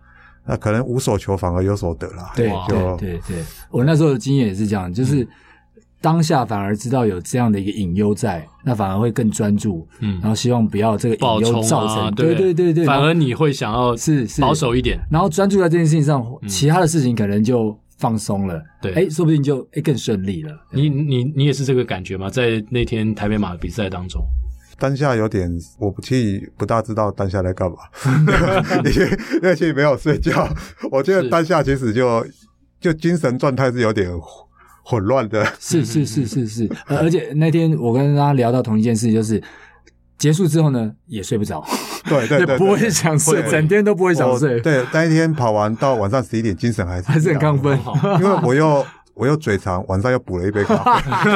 [0.46, 2.34] 那可能无所求，反而有所得啦。
[2.36, 3.38] 对对对对，
[3.70, 5.26] 我那时候的经验也是这样，就是。
[6.02, 12.74] 当下反而知道有这样的一个隐忧在，那反而会更专注，嗯，然后希望不要这个隐忧造成，啊、对对对？
[12.74, 20.52] 对，反而你会想要是保守一点，然后专注在这件事情上，其他的事情可能就放松了，对，哎，说不定就哎更顺利了。
[20.72, 22.32] 你你你也是这个感觉吗？
[22.32, 24.26] 在那天台北马的比赛当中，
[24.80, 27.78] 当下有点，我不去不大知道当下在干嘛，
[28.92, 30.50] 因为因为其实没有睡觉，
[30.90, 32.26] 我觉得当下其实就
[32.80, 34.10] 就精神状态是有点。
[34.92, 39.42] 混乱的，是是是是是，而且那天我跟他聊到同一件事，就是
[40.18, 41.64] 结束之后呢，也睡不着，
[42.10, 44.60] 对对 对，不会想睡，整天都不会想睡。
[44.60, 47.80] 对，那一天跑完到晚上十一点，精神还是还是很亢奋，
[48.20, 51.32] 因为我又我又嘴馋，晚上又补了一杯咖啡。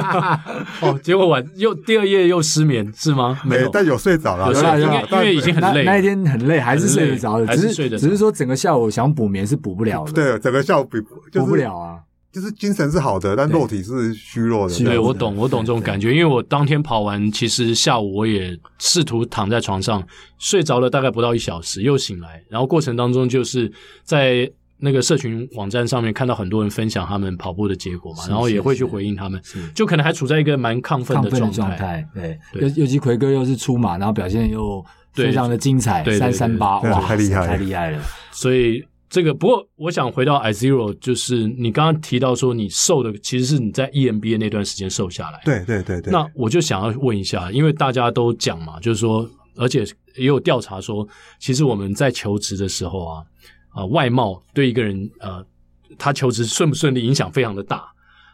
[0.86, 3.40] 哦，结果晚又第二夜又失眠是吗？
[3.46, 10.98] 没有，但有睡着了，有睡，因为因为已经很累，那一天很累，还是睡得着的，只是只是说整个下午想补眠是补不了的，对，整个下午补
[11.32, 12.00] 补不了啊。
[12.36, 14.84] 就是精神是好的，但肉体是虚弱的。
[14.84, 20.06] 对，我懂，我懂这种感觉，因为我当天跑完，其实下午我也试图躺在床上
[20.38, 23.72] 睡着了，大概不到一小时，又醒来，然后过程当中就是
[24.04, 29.42] 在那个社群网站上面看到很多人分享他们跑步的结果嘛，然后也会去回应他们，
[29.74, 32.06] 就可能还处在一个蛮亢奋的状态。
[32.14, 38.02] 对，尤尤其奎哥又是出马，然后表现又非常的精彩，三三八，哇， 太厉害，太厉害了，
[38.34, 38.84] 所以。
[39.08, 45.40] 这个不过，我想回到 iZero，就是你刚刚提到说你瘦的其实是你在 EMBA 那段时间瘦下来。
[45.46, 46.12] 对对对对。
[46.12, 51.08] 那我就想要问一下，因为大家都讲嘛，就是说，而且也有调查说，
[51.40, 53.24] 其实我们在求职的时候啊，
[53.70, 55.46] 啊、呃，外貌对一个人呃，
[55.98, 57.86] 他求职顺不顺利影响非常的大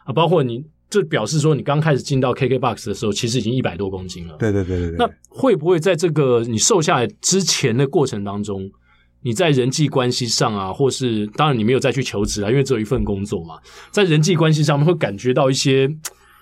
[0.04, 0.12] 啊。
[0.12, 4.36] 包括你这表示说，你刚开始进到 KKBOX 的时候，其实已经一百多公斤了。
[4.38, 4.96] 对对对对对。
[4.96, 8.68] 那会不会在这个你瘦下来之前的过程当中？
[9.22, 13.56] 你在人际关系上啊，或是当然你没有再去求职啊，因为只有一份工作嘛，
[13.90, 15.88] 在人际关系上面会感觉到一些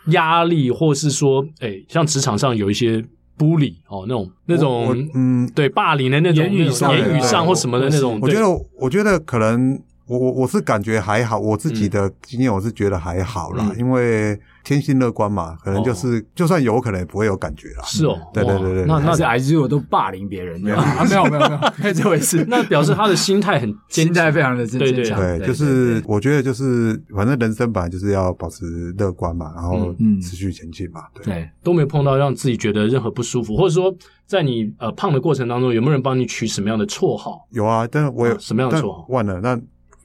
[0.07, 3.05] 压力，或是说，哎，像职场上有一些
[3.39, 8.19] bully 哦，那种那种嗯，对霸凌的那种言语上言语上或什么的那种。
[8.23, 8.47] 我觉得，
[8.79, 14.39] 我觉得可能我我我是感觉还好，我自己的经验我是觉得还好啦，因为。
[14.63, 17.83] 天性乐观嘛，可能就是、哦、就算有可能也不会有感觉啦。
[17.85, 20.77] 是哦，对对对对，那那是 IZero 都霸凌别人，没有
[21.09, 22.45] 没有没有没有 这回事。
[22.49, 25.19] 那表示他的心态很心态非常的坚强。
[25.19, 28.65] 对对对，就是我觉得就是反正人生本来就是要保持
[28.99, 31.03] 乐观嘛，然后持续前进嘛。
[31.15, 33.95] 对，对，都没有碰到让自己觉得任何不舒服，或者说
[34.27, 37.47] 在你呃胖的过程当中，有没有人帮你取什么样的绰号？
[37.51, 39.07] 有啊，但是我有、啊、什么样的绰号？
[39.09, 39.61] 忘了那。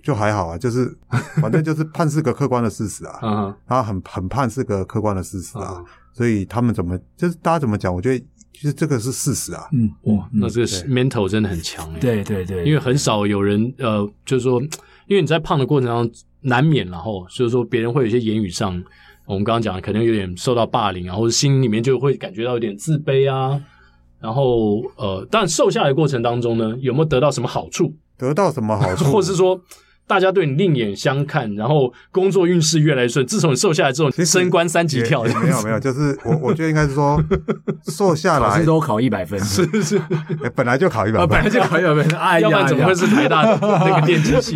[0.06, 0.96] 就还好啊，就是
[1.41, 3.20] 反正就是判是个客观的事实啊，
[3.68, 9.68] 然后很很判是个客观的事实啊，所以他们怎么就是大家怎么讲，我觉得其实这个是事实啊。
[9.74, 12.00] 嗯，哇，那这个 mental 真的很强哎。
[12.00, 14.62] 对对对，因为很少有人呃，就是说，
[15.08, 18.80] 因为你在胖的过程当中难免，然后所以说别人会有一些言语上，
[19.26, 23.60] 我们刚刚讲的可能有点受到霸凌啊，或者心里面就会感觉到有点自卑啊。
[24.20, 27.91] 然后呃，但瘦下来的过程当中呢，有没有得到什么好处？
[28.18, 29.06] 得到什么好处？
[29.12, 29.60] 或是说？
[30.08, 33.26] 大家对你另眼相看，然后工作运势越来越顺。
[33.26, 35.24] 自从你瘦下来之后，升官三级跳。
[35.24, 37.20] 没有没有，就是我我觉得应该是说
[37.88, 40.00] 瘦下来，考试都考一百分， 是是，
[40.56, 44.56] 本来就考一百分，本来就考一百分， 哎呀，要不然怎么会是台大的 那个电机系？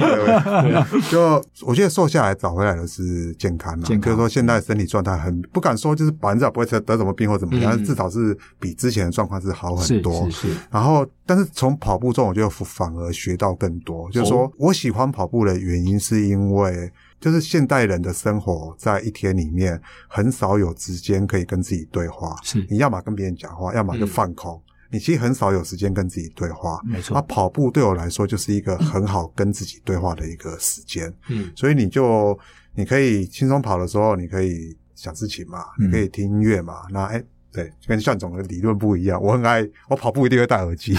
[1.10, 10.30] 就我觉得瘦下来找回来的是健康嘛，就是说现在身体状态很不敢说就是百分之百不会得得什么病或怎么样，但至少是比之前的状况是好很多。
[10.30, 10.56] 是是。
[10.70, 15.39] 然后，但是从跑步中，我就反而学到更多，就是说我喜欢跑步。
[15.46, 22.36] 的原因是因为，就是现代人的生活在一天里面很少有时间可以跟自己对话。
[22.44, 24.56] 是，你要么跟别人讲话，要么就放空。
[24.56, 26.80] 嗯、你其实很少有时间跟自己对话。
[26.84, 27.14] 没错。
[27.14, 31.14] 那跑步对我来说就是一个很好跟自己对话的一个时间。
[31.30, 32.38] 嗯，所以你就
[32.74, 36.84] 你可以轻松跑的时候，你可以想事情嘛，嗯、你可以听音乐嘛。
[36.90, 37.24] 那哎。
[37.52, 39.20] 对，跟向总的理论不一样。
[39.20, 40.94] 我很爱，我跑步一定会戴耳机。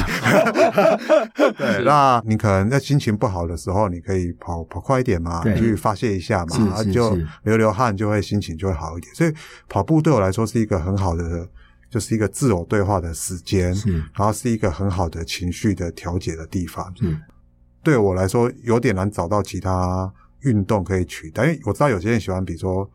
[1.56, 9.14] 对，那你可能在心情不好的时候，你可以跑跑快一点嘛，你去发泄一下嘛，就流流汗，就会心情就会好一点。
[9.14, 9.32] 所以
[9.68, 11.48] 跑步对我来说是一个很好的，
[11.88, 13.72] 就是一个自我对话的时间，
[14.12, 16.92] 然后是一个很好的情绪的调节的地方。
[17.02, 17.16] 嗯，
[17.84, 22.90] 对我来说有点难找到其他运动可以取代，因为我知道有些人喜欢，比如说。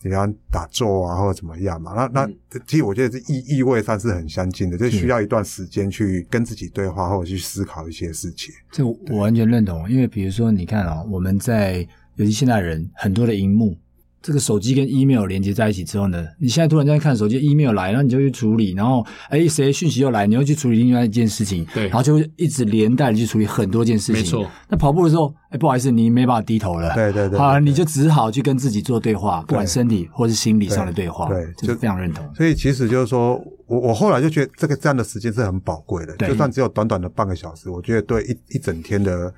[0.00, 1.92] 怎样打坐啊，或者怎么样嘛？
[1.94, 2.30] 那那
[2.66, 8.54] 其实我觉得这意意味上是很相近的，就需要一段时间去跟自己对话，或者去思考一些事情。
[8.72, 11.86] 这我完全认同，因为比如说你看啊、哦，我们在
[12.16, 13.76] 尤其现代人很多的荧幕。
[14.22, 24.22] 这个手机跟 email 连接在一起之后呢，你现在突然间看手机 email 来，然后你就去处理，然后哎谁讯息又来，你又去处理另外一件事情，对，然后就会一直连带的去处理很多件事情。
[24.22, 24.50] 没错。
[24.68, 32.28] 那跑步的时候，哎不好意思，你没办法低头了，对对对，好，你就只好去跟自己做对话，不管身体或是心理上的对话，对，就非常认同。
[32.34, 39.32] 所以其实就是说我我后来就觉得这个这样的时间是很宝贵的，就算只有短短的半个小时，我觉得对一一整天的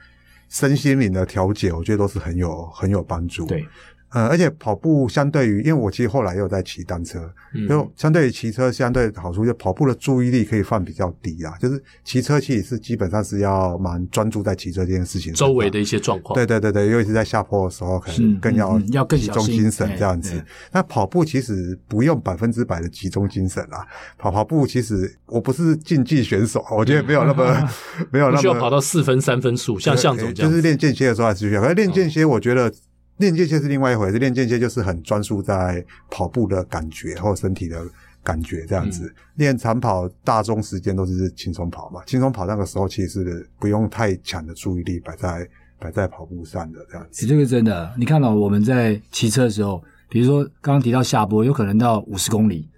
[0.48, 3.46] 身心灵的调节，我觉得都是很有很有帮助。
[3.46, 3.64] 对。
[4.12, 7.18] 呃，而且跑步相对于，因为我其实后来也有在骑单车，
[7.54, 11.54] 嗯，就相对于骑车，相对好处就跑步的注意力可以放比较低啊。
[11.58, 16.34] 就是骑车其实是基本上是要蛮专注在骑车这件事情，周围的一些状况。
[16.34, 20.44] 对对对对，尤其是在下坡的时候，可能更要要更集中精神这样子。
[20.72, 23.86] 那跑步其实不用百分之百的集中精神啦，
[24.18, 27.68] 跑跑步其实我不是竞技选手，我觉得没有那么
[28.10, 32.70] 没有那么需要跑到四分三分数，像向总这样，就是练间歇的时候还是需要，可是练间歇我觉得。
[33.18, 37.80] 练间歇是另外一回事，练间歇就是很专注在跑步的感觉或身体的
[38.22, 39.14] 感觉这样子。
[39.36, 45.48] 练、嗯、长跑大中时间都是轻松跑嘛，轻松跑那个时候其实是不用太强的注意力摆在
[45.78, 47.26] 摆在跑步上的这样子。
[47.26, 52.68] 这个真的，你看到我们在骑车的时候，比如说刚刚提到下坡，有可能到五十公里，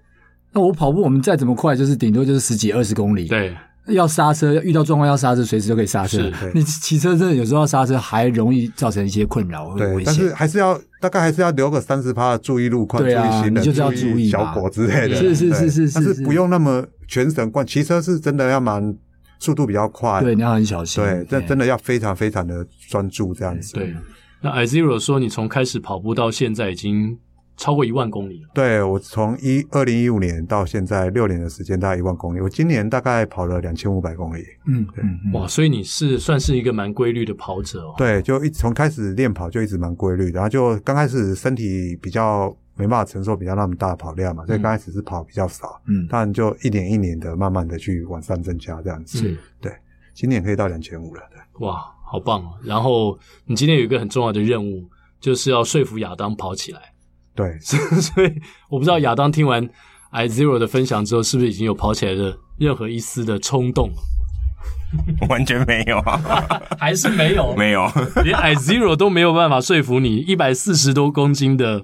[0.51, 3.27] 那我跑步我们再怎么快，就是顶多就是十几二十公里。
[3.27, 3.55] 对。
[3.87, 6.31] 要刹车，遇到状况要刹车，随时都可以刹车。
[6.53, 9.75] 你骑车真的有时候要刹车，还容易造成一些困扰。
[9.77, 15.15] 对，但是还是要大概还是要留个三十趴的注意路况，注意行人，你就是要注意小果之类的。
[15.15, 17.65] 是是是是是，但是不用那么全神贯。
[17.65, 18.95] 骑车是真的要蛮
[19.39, 21.03] 速度比较快，对，你要很小心。
[21.03, 23.73] 对，这真的要非常非常的专注这样子。
[23.73, 23.93] 对，
[24.41, 27.17] 那 IZERO 说你从开始跑步到现在已经。
[27.57, 28.49] 超过一万公里了。
[28.53, 32.41] 对，我从一二零一五年到现在六年的时间，大概一万公里。
[32.41, 34.43] 我今年大概跑了两千五百公里。
[34.67, 35.03] 嗯，对，
[35.33, 37.93] 哇，所以你是算是一个蛮规律的跑者哦。
[37.97, 45.81] 对，就一从开始练跑就一直蛮规律的，然后就刚开始身体比较没办法承受比较那么大的跑量嘛，所以刚开始是跑比较少。
[45.87, 49.19] 嗯，但就一年一年的慢慢的去往上增加这样子。
[49.19, 49.71] 是，对，
[50.13, 51.21] 今年可以到两千五了。
[51.31, 52.53] 对，哇，好棒哦！
[52.63, 54.83] 然后你今天有一个很重要的任务，
[55.21, 56.93] 就是要说服亚当跑起来。
[57.35, 59.67] 对， 所以我不知道亚当听完
[60.13, 63.91] iZero 的分享之后，是不是已经有跑起来的任何一丝的冲动？
[65.27, 66.21] 完全没有啊，
[66.79, 67.53] 还是没有？
[67.55, 67.91] 没有，
[68.23, 71.83] 连 iZero 都没有办法说服你，一百四十多公斤的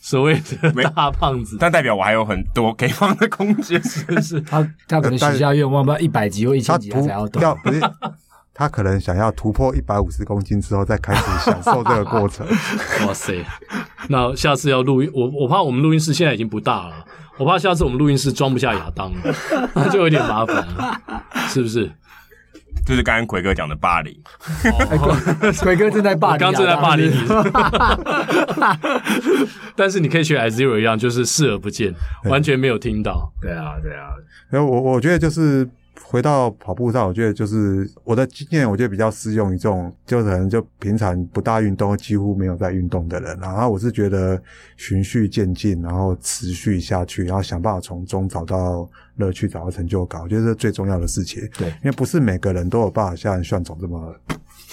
[0.00, 4.40] 所谓的大胖子，但代表我还有很多可以放的空间，是不是？
[4.42, 7.42] 他他可能许下愿望，不知道一百级或一千级他才要动。
[8.62, 12.46] 他可能想要突破一百五十公斤之后，再开始享受这个过程。
[13.04, 13.44] 哇塞！
[14.08, 17.04] 那下次要录音，我我怕我们录音室现在已经不大了，
[17.38, 19.34] 我怕下次我们录音室装不下亚当了，
[19.74, 21.00] 那就有点麻烦了，
[21.48, 21.90] 是不是？
[22.86, 24.16] 就是刚刚奎哥讲的霸凌。
[25.60, 27.16] 魁哥正在霸凌，刚正在霸凌你。
[29.74, 31.92] 但是你可以学 iZero 一样，就是视而不见，
[32.26, 33.32] 完全没有听到。
[33.40, 34.10] 对啊，对啊。
[34.50, 35.68] 然后我我觉得就是。
[36.12, 43.38] 回到跑步上，我觉得就是我的经验，我觉得比较适用于这种，就可能就平常不大运动，几乎没有在运动的人。
[43.40, 44.38] 然后我是觉得
[44.76, 48.86] 循序渐进，然后持续下去，然后想办法从中找到
[49.16, 50.20] 乐趣，找到成就感。
[50.20, 51.42] 我觉得这是最重要的事情。
[51.56, 54.14] 对，因为不是每个人都有办法像炫总这么。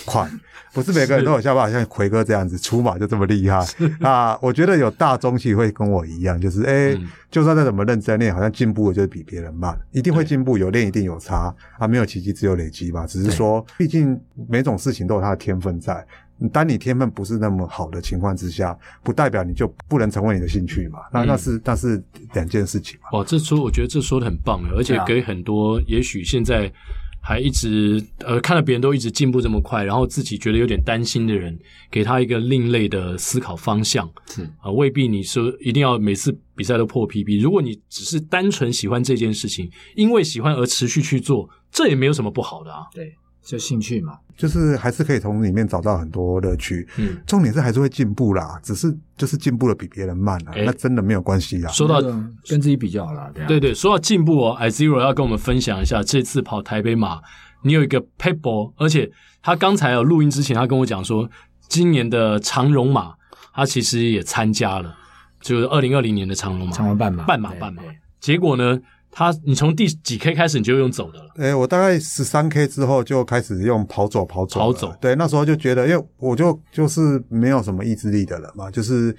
[0.06, 0.30] 快，
[0.74, 3.64] 不是每个人都有下巴像奎哥这样子出马就这么厉害
[4.02, 4.38] 啊！
[4.42, 11.88] 我觉得有大中期会跟我一样，就是诶、欸嗯、就算再怎么认真练，好像进步就是比别人慢，一定会进步，有练一定有差啊！
[11.88, 13.06] 没有奇迹，只有累积嘛。
[13.06, 16.06] 只是说，毕竟每种事情都有它的天分在。
[16.54, 21.00] 当你天分不是那么好的情况之下，不代表你就不能成为你的兴趣嘛？
[21.12, 22.02] 那那是那是
[22.34, 23.20] 两件事情嘛。
[23.20, 26.72] 哇，这说我觉得这说的很棒，而且给很多也许现在。
[27.30, 31.56] 还一直呃看到别人都一直进步这么快，然后自己觉得有点担心的人，
[31.92, 34.10] 给他一个另类的思考方向。
[34.26, 37.40] 是啊、呃，未必你说一定要每次比赛都破 PB。
[37.40, 42.88] 如果你只是单纯喜欢这件事情，因为喜欢而持续去做，这也没有什么不好的啊。
[42.92, 43.14] 对。
[43.50, 46.88] 就兴趣嘛，就是还是可以从里面找到很多乐趣。
[46.98, 51.72] 嗯，重点是还是会进步啦，只是就是进步的比别人慢啦，欸、那真的没有关系啦。
[51.72, 52.00] 说到
[52.48, 57.20] 跟自己比较好啦，对啊，对对，说到进步哦，iZero 要跟我们分享一下这次跑台北马，
[57.64, 61.28] 你有一个 paper，而且他刚才有录音之前，他跟我讲说，
[61.68, 63.16] 今年的长荣马
[63.52, 64.96] 他其实也参加了，
[65.42, 67.82] 就是二零二零年的长荣马，长荣半马，半马半马，
[68.20, 68.80] 结果呢？
[69.12, 71.26] 他，你从第几 K 开始你就用走的了？
[71.38, 74.60] 哎、欸、我大概十三 K 之后就开始用跑走跑走。
[74.60, 74.94] 跑走。
[75.02, 79.16] 对，那时候就觉得，因为我就就是没有什么意志力的人嘛，就是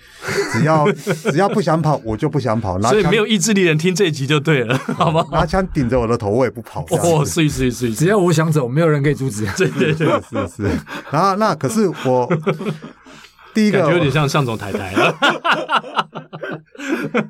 [0.52, 0.90] 只要
[1.30, 2.80] 只要不想跑，我就不想跑。
[2.82, 5.26] 所以没有意志力的人听这一集就对了， 好吗？
[5.32, 6.84] 拿枪顶着我的头，我也不跑。
[6.90, 9.44] 哦，是是是，只要我想走，没有人可以阻止。
[9.56, 10.70] 对对对，是是。
[11.10, 12.28] 然后那可是我。
[13.54, 15.14] 第一个有点像向总太太了，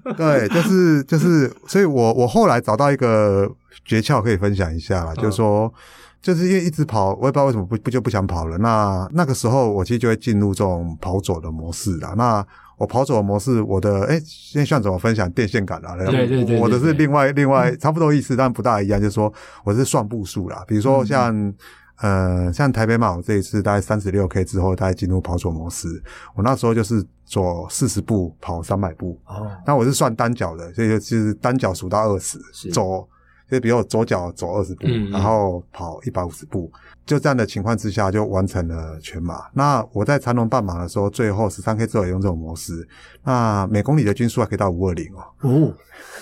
[0.17, 3.51] 对，就是就是，所以我我后来找到一个
[3.85, 5.73] 诀窍可以分享一下啦，就是说，
[6.21, 8.59] 就是因为一直跑，我也不知道为什么不不就不想跑了。
[8.59, 12.15] 那那个时候我其实就会进入这种跑走的模式啦。
[12.17, 12.45] 那
[12.77, 19.33] 我跑走的模式，我的哎，先向总分享电线杆啦，对对对，我的是另外另外差不多意思，但不大一样，就是说
[19.65, 21.55] 我是算步数啦，比如说像。
[22.01, 26.03] 呃，像台北马，我这一次大概三十六 K 之后，大概进入跑左模式。
[26.35, 29.19] 我那时候就是左四十步，跑三百步。
[29.27, 32.39] 哦，那我是算单脚的，所以就是单脚数到二十，
[32.73, 33.07] 左，
[33.51, 36.73] 就比如我左脚走二十步，嗯嗯，然后跑一百五十步，
[37.11, 39.43] 就这样的情况之下就完成了全马。
[39.53, 42.87] 那我在长隆半马的时候，最后十三 K 之后也用这种模式，
[43.25, 45.21] 那每公里的均速还可以到五二零哦。
[45.41, 45.75] 哦。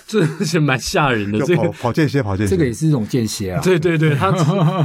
[0.07, 3.61] 这是蛮吓人的，这个跑间歇，跑间歇，这个也是一种间歇啊。
[3.61, 4.31] 对对对，他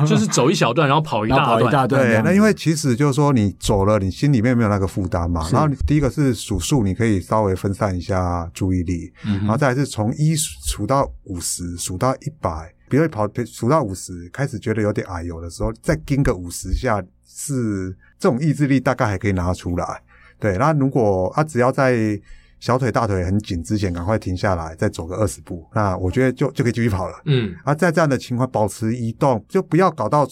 [0.04, 1.62] 就是走一小段，然后跑一大段。
[1.62, 2.06] 一大段。
[2.06, 5.48] 对，那因为其实就是说，你走了，你心里面没有那个负担嘛。
[5.50, 9.10] 然后你第一个是数数，你可以稍微分散一下注意力。
[9.24, 9.38] 嗯。
[9.38, 20.02] 然后再来是从一数到五十，数到一百，比如跑数到五十，开始觉得有点矮油的时候，再跟个五十下，是这种意志力大概还可以拿出来。
[20.38, 22.20] 对，那如果他只要在。
[22.60, 25.68] 小腿、大腿很紧之前，赶快停下来，再走个二十步。
[25.74, 27.20] 那我觉得就就可以继续跑了。
[27.26, 30.26] 嗯，而在这样的情况，保持移动，就不要搞到。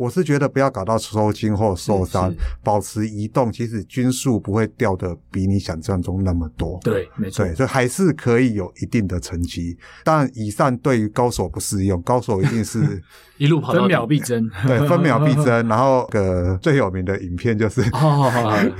[0.00, 2.32] 我是觉得不要搞到抽筋或受伤，
[2.64, 6.80] 保持移动，其实均速不会掉的比你想象中那么多。
[6.82, 9.76] 对，没错，对，所以还是可以有一定的成绩。
[10.02, 12.80] 但，以上对于高手不适用，高手一定是
[13.36, 14.50] 一路跑分秒必争。
[14.66, 15.44] 对，分秒必争。
[15.68, 17.82] 然后个最有名的影片就是，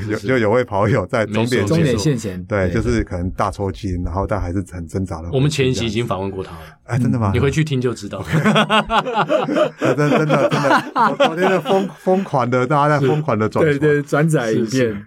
[0.08, 5.28] 有就有位跑友在终点终点线前，对，就是可能大抽筋，然后但还是很挣扎的。
[5.32, 7.30] 我们前一集已经访问过他了，哎，真的吗？
[7.34, 8.24] 你回去听就知道。
[9.78, 11.09] 真真的真的。
[11.16, 15.06] 昨天的疯疯狂的，大家在疯狂的转对对转载影片，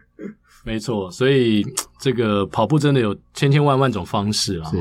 [0.63, 1.09] 没错。
[1.11, 1.65] 所以
[1.99, 4.71] 这个跑步真的有千千万万种方式啊！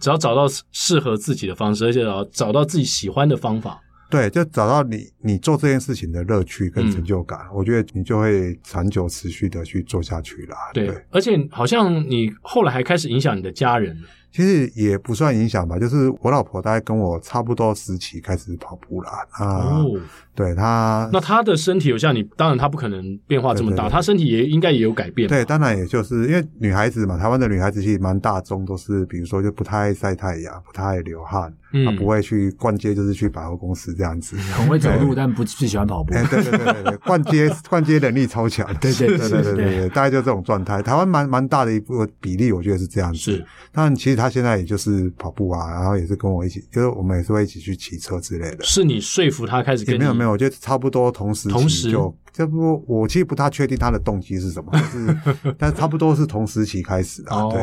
[0.00, 10.56] 只要找到适合自己的方式，而且要找到自己喜欢的方法，对，就找到你你做这件事情的乐趣跟成就感，嗯、我觉得你就会长久持续的去做下去啦。
[10.72, 13.96] 对，对而且好像你后来还开始影响你的家人。
[14.30, 19.10] 其实也不算影响吧，就是我老婆大概跟我差不多时期开始跑步啦。
[19.30, 19.46] 啊，
[19.78, 19.96] 哦、
[20.34, 25.28] 对他，那他的身体有像你，当然他不可能变化这么大，对对对，她身体也应该也有改变。
[25.28, 31.52] 对，当然也就是因为女孩子嘛，台湾的女孩子其实蛮大众，都是比如说就不太爱晒太阳，不太爱流汗。
[31.84, 34.36] 他不会去逛街，就是去百货公司这样子。
[34.54, 36.12] 很会走路，但不不喜欢跑步。
[36.12, 38.64] 对对对对对，逛街逛街能力超强。
[38.80, 40.80] 对对对对对对，大概就这种状态。
[40.80, 43.18] 台湾蛮蛮大的一部分比例，我觉得是这样子。
[43.18, 48.62] 是，但其实他现在也就是跑步啊，然后也是跟我一起，就是我们也是会一起去骑车之类的。
[48.62, 49.98] 是你说服他开始跟？
[49.98, 57.60] 没有没有，我觉得差不多同时同时就，这不我其实不太确定他的动机是什么， 但是但差不多是同时期开始啊，对。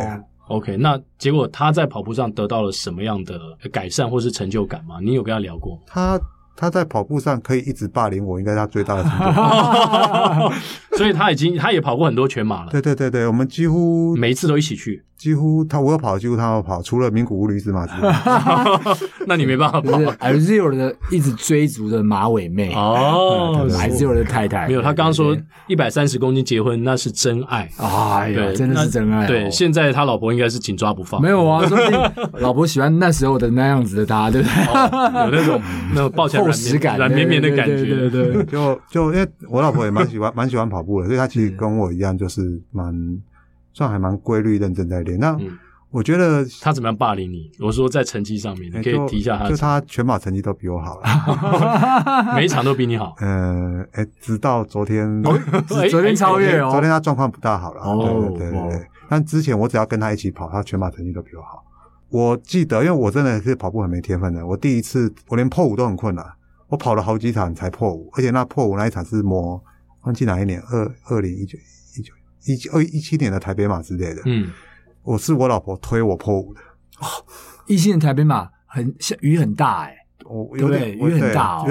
[0.47, 3.39] OK，那结果他在跑步上得到了什么样的
[3.71, 4.99] 改善或是成就感吗？
[5.01, 5.79] 你有跟他聊过？
[5.87, 6.19] 他。
[6.61, 10.53] 他在跑步上可以一直霸凌我，应该是他最大的成就。
[10.95, 12.69] 所以他已经，他也跑过很多全马了。
[12.69, 15.03] 对对对对，我们几乎每一次都一起去。
[15.17, 18.11] 几乎他我要跑，几乎他要跑，除了名古屋驴子马之外。
[19.27, 19.99] 那你没办法跑。
[20.19, 24.67] Iziro 的一直追逐着马尾妹哦，I zero 的太太。
[24.67, 25.37] 没有，他刚刚说
[25.67, 27.69] 一百三十公斤结婚，那是真爱。
[27.77, 29.27] 哎呀，真的是真爱。
[29.27, 31.21] 对，现在他老婆应该是紧抓不放。
[31.21, 32.01] 没有啊，说不定
[32.39, 34.55] 老婆喜欢那时候的那样子的他，对不对？
[35.25, 35.61] 有那种
[35.93, 36.50] 那种抱起来。
[36.51, 42.93] 实感软绵绵的感觉，对对对，就就因为我老婆也蛮喜欢蛮喜欢跑步的，所以她其实跟我一样，就是蛮
[43.73, 45.19] 算还蛮规律认真在练。
[45.19, 45.37] 那
[45.89, 47.51] 我觉得她怎么样霸凌你？
[47.59, 49.49] 我说在成绩上面，你可以提一下她。
[49.49, 51.05] 就她全马成绩都比我好了，
[52.33, 53.13] 每一场都比你好。
[53.19, 55.21] 嗯，哎，直到昨天，
[55.89, 56.69] 昨天超越哦。
[56.71, 57.81] 昨天她状况不大好了。
[57.83, 58.87] 哦，对对对。
[59.09, 61.61] 但之前我只要跟她一起跑，她全马成绩都比我好。
[62.07, 66.25] 我记得，因为我真的是跑步很没天分的，我第一次我连破五都很困难。
[66.71, 69.61] 我跑了好几场才破五，而且那破五那一场是摸
[70.03, 71.59] 忘记哪一年，二二零一九
[71.97, 72.13] 一九
[72.45, 74.21] 一九二一七年的台北马之类的。
[74.25, 74.49] 嗯，
[75.03, 76.61] 我是我老婆推我破五的。
[77.01, 77.05] 哦，
[77.67, 81.65] 一七年台北马很下雨很大哎，我有点雨很大哦，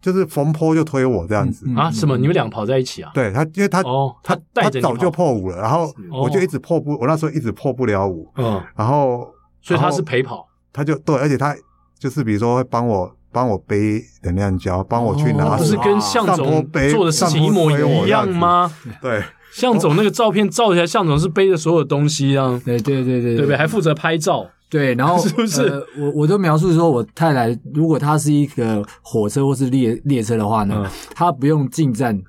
[0.00, 1.90] 就就是逢坡就推我这样子啊？
[1.90, 2.16] 什么？
[2.16, 3.10] 你们俩跑在一起啊？
[3.12, 8.30] 对他，因为他哦，他他早就破五了，然后我就一直破不，我那时候一直破不了五。
[8.36, 9.28] 嗯，然后
[9.60, 11.56] 所以他是陪跑，他就对，而且他
[11.98, 13.17] 就是比如说会帮我。
[13.30, 18.70] 帮我背能量胶，帮我去拿，不是跟向总做的事情一模一样吗？
[19.00, 19.22] 对，
[19.52, 23.56] 向总那个照片照起来，向总是背着所有东西啊，对对对对，对不对？
[23.56, 25.84] 还负责拍照，对，然后 是不是？
[25.98, 32.20] 我我都描述说，我太太如果她是一个火车或是列列车的话呢，她不用进站。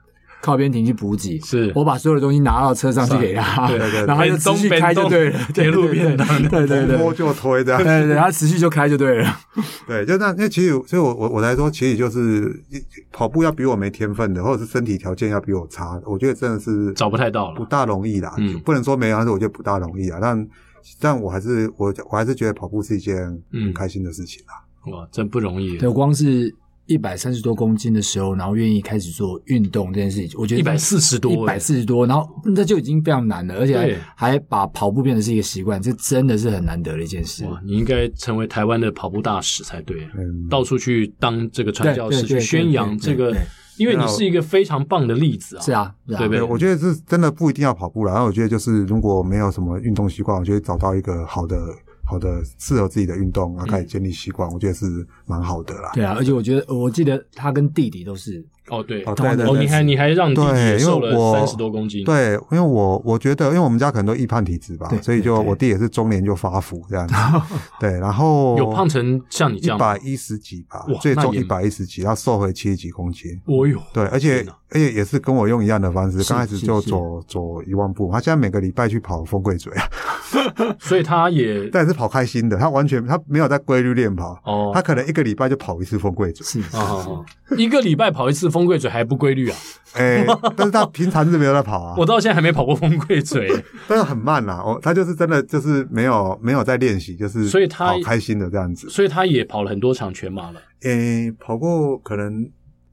[0.42, 1.72] 靠边停去补给，是。
[1.76, 9.38] 我把所有的东西拿到车上去给他，对对对， 然后就持续开就对了， 对路边的，对对对， 摸就推这样，对对，他持续就开就对了，
[9.86, 12.54] 对，就那那其实，所以我我我来说，其实就是
[13.12, 20.48] 跑步要比我没天分的，或者是身体条件要比我差，我觉得真的是找不太到了，不大容易啦，嗯，不能说没有，但是我觉得不大容易啊，但
[21.00, 23.18] 但我还是我我还是觉得跑步是一件
[23.52, 26.56] 很开心的事情啦，哇，真不容易，对，光是。
[26.90, 37.46] 一百三十多公斤的时候，然后愿意开始做运动这件事情，我觉得一百四十多，一百四十多，然后那就已经非常难了，而且还还把跑步变成是一个习惯，这真的是很难得的一件事。
[37.46, 43.32] 哇，你应该成为台湾的跑步大使才对，嗯、到处去当这个传教士，去宣扬这个，
[43.78, 45.62] 因为你是一个非常棒的例子啊。
[45.62, 46.42] 是啊，对不对？
[46.42, 51.56] 我觉得是真的不一定要跑步了，然后我觉得就是如果没有什么运动习惯，我觉得找到一个好的。
[52.10, 55.92] 好的，适合自己的运动，然后开始建立习惯，嗯、我觉得是蛮好的啦。
[55.94, 67.14] 对啊，而且我觉得，我记得他跟弟弟都是哦，对，哦，对，哦，你还你还让弟弟瘦了三十多公斤，对，因为我我觉得，因为我们家可能都易胖体质吧，所以就我弟也是中年就发福这样子，
[67.80, 74.44] 对，然后有胖成像你这样一百一十几吧，最重一百一十几，然后瘦回七十几公斤，哦哟，对，而且。
[74.72, 78.10] 而且也是跟我用一样的方式，刚开始就走走一万步。
[78.12, 79.84] 他现在每个礼拜去跑风柜嘴啊，
[80.80, 87.04] 所以他也但是跑开心的，他完全他没有在规律练跑哦，他可能一个礼拜就跑一次风柜嘴，是啊，
[87.58, 89.58] 一个礼拜跑一次风柜嘴还不规律啊？
[89.98, 90.24] 哎，
[90.56, 93.52] 但是他平常是没有在跑啊， 我到现在还没跑过风柜嘴，
[93.88, 102.48] 但是很慢啦，哦，他就是真的就是没有没有在练习，就是所以他跑开心的这样子，所以他也跑了很多场全马了，诶，跑过可能。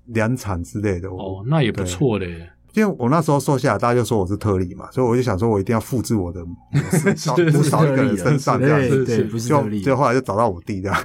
[0.06, 2.48] 两场之类的哦，那也不错嘞。
[2.74, 6.54] 因为我那时候瘦下来，大家就说我是特例嘛，所以我就想说，我一定要复制我的模
[6.92, 7.10] 式，
[7.50, 11.02] 不少一个人身上这样子，对，不是特例就后来就找到我弟这样。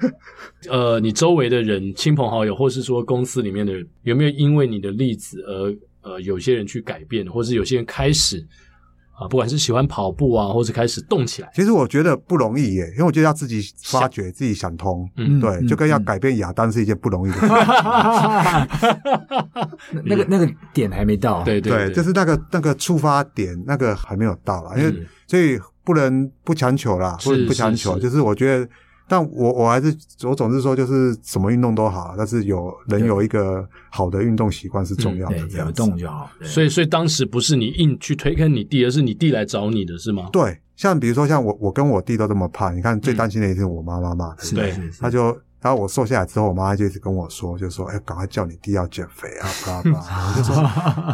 [0.70, 8.42] 呃，你周围的人、亲朋好友，或是说公司里面的人，有没有因为你的例子而呃，有些人去改变，或是有些人开始？
[9.22, 17.46] 啊，不管是喜欢跑步啊，或者开始动起来，其实我觉得不容易耶，因为我觉得要自己发掘、自己想通，嗯，对，就跟要改变亚当是一件不容易的事。
[17.48, 17.56] 情。
[20.04, 28.68] 那个那个点还没到，对对，对，对，就是那个那个触发点，那个还没有到啦，因为、嗯、所以不能不强求啦，不能不强求，就是我觉得。
[29.12, 36.30] 但我我还是我总是说，就是什么运动都好，但是有人有一个好的运动习惯是重要的，有动就好。
[36.40, 40.30] 所以所以当时不是你硬去推开你弟，而是你弟来找你的是吗？
[40.32, 50.56] 对，像比如说像我我跟我弟都这么胖，你看最担心的一定是我妈妈嘛，对，他就然后我瘦下来之后，我妈就一直跟我说，就说哎，赶快叫你弟要减肥啊，爸爸，我就说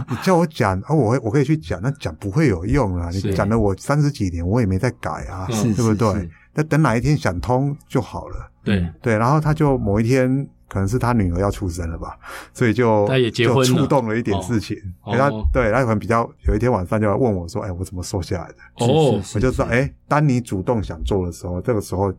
[0.09, 6.31] 你叫我讲啊，我会我可以去讲，那讲不会有用啊，你讲了我三十几年，我也没在改啊，对不对？
[6.59, 8.51] 那等哪一天想通就好了。
[8.65, 12.19] 对对，然后他就某一天可能是他女儿要出生了吧，
[12.53, 14.77] 所以就他也结婚了，就触动了一点事情。
[15.05, 18.55] 哦、他对他可能比较有一天晚上就来问我说：“哎，我怎么瘦下来的？”
[18.85, 22.13] 哦，我就说：“哎，当你主动想做的时候，这个时候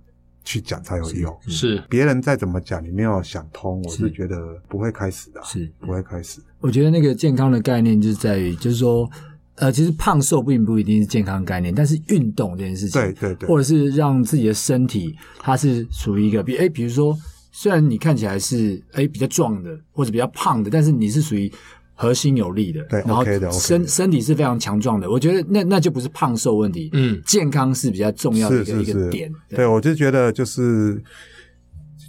[0.46, 1.38] 去讲才有用。
[1.42, 4.38] 是别人再怎么讲，你没有想通，我是觉得
[4.70, 6.40] 不会开始的，是不会开始。
[6.62, 9.10] 我觉得那个健康的概念就是在于，就是说。
[9.60, 17.14] 呃，其实胖瘦并不一定是健康概念，但是运动这件事情，对对对，或者是让自己的身体，它是属于一个比诶，比如说，
[17.52, 21.52] 虽然你看起来是诶比较壮的，或者比较胖的，但是你是属于
[21.94, 25.12] 核心有力的，对，然后身身体是非常强壮的。
[25.12, 29.30] 我觉得那那就不是胖瘦问题，嗯，健康是比较重要的一个一个点。
[29.50, 31.04] 对，对，我就觉得就是。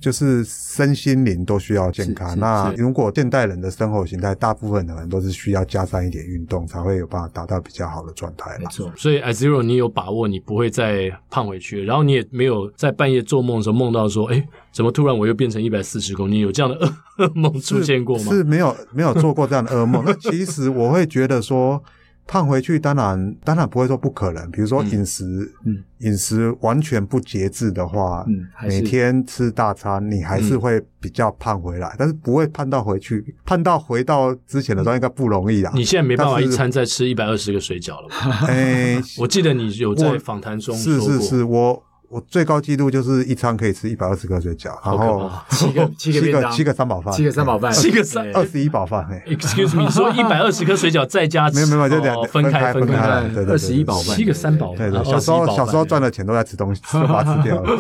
[0.01, 2.39] 就是身心灵都需要健康。
[2.39, 8.57] 那如果现代人的生活形态，大部分的人都是需要加上一点运动，才会有办法达到比较好的状态。
[8.59, 8.91] 没错。
[8.97, 14.43] 所以，IZERO，你有把握你不会再胖回去，然后你也没有在半夜做梦的时候梦到说，哎，
[14.73, 16.41] 怎么突然我又变成一百四十公斤？
[16.41, 18.25] 有这样的噩噩梦出现过吗？
[18.25, 20.03] 是，是没有没有做过这样的噩梦。
[20.07, 21.83] 那其实我会觉得说。
[22.31, 25.25] 胖回去当然当然不会说不可能，比如说饮食，
[25.67, 35.73] 嗯，饮食完全不节制的话，嗯，每天吃大餐，你还是会比较胖回来，嗯、但是不会胖到回去，胖到回到之前的时候应该不容易啊。
[35.75, 38.47] 你现在没办法一餐再吃一百二十个水饺了吧？
[38.47, 41.83] 哎，我记得你有在访谈中说过，是是是，我。
[42.11, 49.09] 我最高纪录就是一餐可以吃一百二十个水饺，然后七个 七个七个七个三宝饭，七个三宝饭， 七个三二十一宝饭。
[49.29, 54.91] Excuse me，你说一百二十颗水饺再加没有没有就两分开分开，对对二十一宝饭，七个三宝饭。
[54.91, 57.79] 对对，小时候小时候赚的钱都在吃东西， 都把它吃掉了。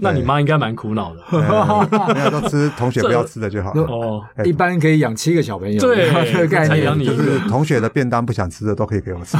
[0.00, 3.74] 那你妈应该蛮苦恼的，没有都吃同学不要吃的就好。
[3.74, 3.82] 了。
[3.82, 6.96] 哦，一般可以养七个小朋友，对，这个概念。
[7.00, 9.36] 就是同学的便当不想吃的都可以给我吃，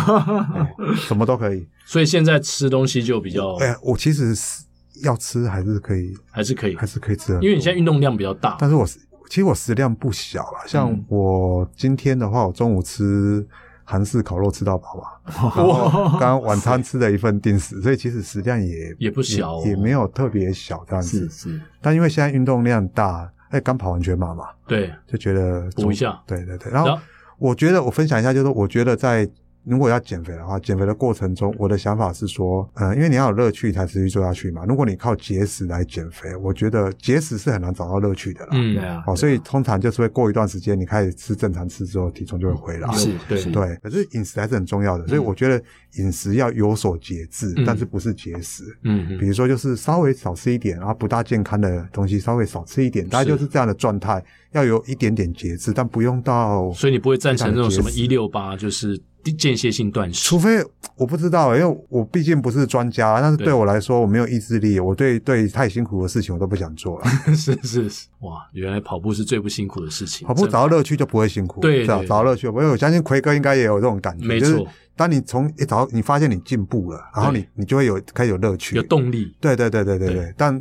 [0.97, 1.65] 什么都可以。
[1.91, 4.65] 所以现在吃东西就比较，哎，我其实是。
[5.03, 7.41] 要吃还是可以，还是可以，还是可以吃的。
[7.41, 8.87] 因为你现在运动量比较大，但是我
[9.31, 10.59] 其实我食量不小了。
[10.67, 13.43] 像我今天的话，我中午吃
[13.83, 16.19] 韩式烤肉吃到饱吧， 哇！
[16.19, 21.27] 刚刚晚餐吃了一份定食，所以其实食量也也不小，也没有特别小这样子。
[21.31, 21.61] 是是。
[21.81, 26.21] 但因为现在运动量大，哎，刚跑完全马嘛，对，就觉得补一下。
[26.27, 26.71] 对对对。
[26.71, 27.01] 然后
[27.39, 29.27] 我觉得我分享一下，就是我觉得在。
[29.65, 34.65] 如果要减肥的话，减肥的过程中，我的想法是说，嗯，因为你要有乐趣才持续做下去嘛。
[34.67, 38.51] 如果你靠节食来减肥，我觉得节食是很难找到乐趣的啦。
[38.53, 39.05] 嗯，对啊。
[39.07, 42.91] 哦，所以通常就是会过一段时间，你开始吃正常吃之后，体重就会回来。
[42.95, 43.77] 是，对对。
[43.83, 45.63] 可是饮食还是很重要的，所以我觉得
[45.97, 48.65] 饮食要有所节制，但是不是节食。
[48.85, 49.19] 嗯。
[49.19, 56.73] 比如说，就是稍微少吃一点，然后不大健康的东西稍微少吃一点，大概就是这样的状态，要有一点点节制，但不用到。
[56.73, 59.01] 所以你不会赞成那种什么一六八，就是。
[59.37, 60.65] 间歇性断食，除非
[60.97, 63.21] 我不知道，因为我毕竟不是专家。
[63.21, 67.07] 但是对我来说，我没有意志力，我对对太辛苦的事情我都不想做 了。
[67.37, 70.27] 是是是，哇，原来跑步是最不辛苦的事情。
[70.27, 72.47] 跑步找到乐趣就不会辛苦，对，找到乐趣。
[72.47, 74.67] 因为我相信奎哥应该也有这种感觉，没错。
[74.97, 79.37] 当你从一找你发现你进步了，然后你你就会有开始有乐趣，有动力。
[79.39, 80.35] 对对对对对对。
[80.35, 80.59] 但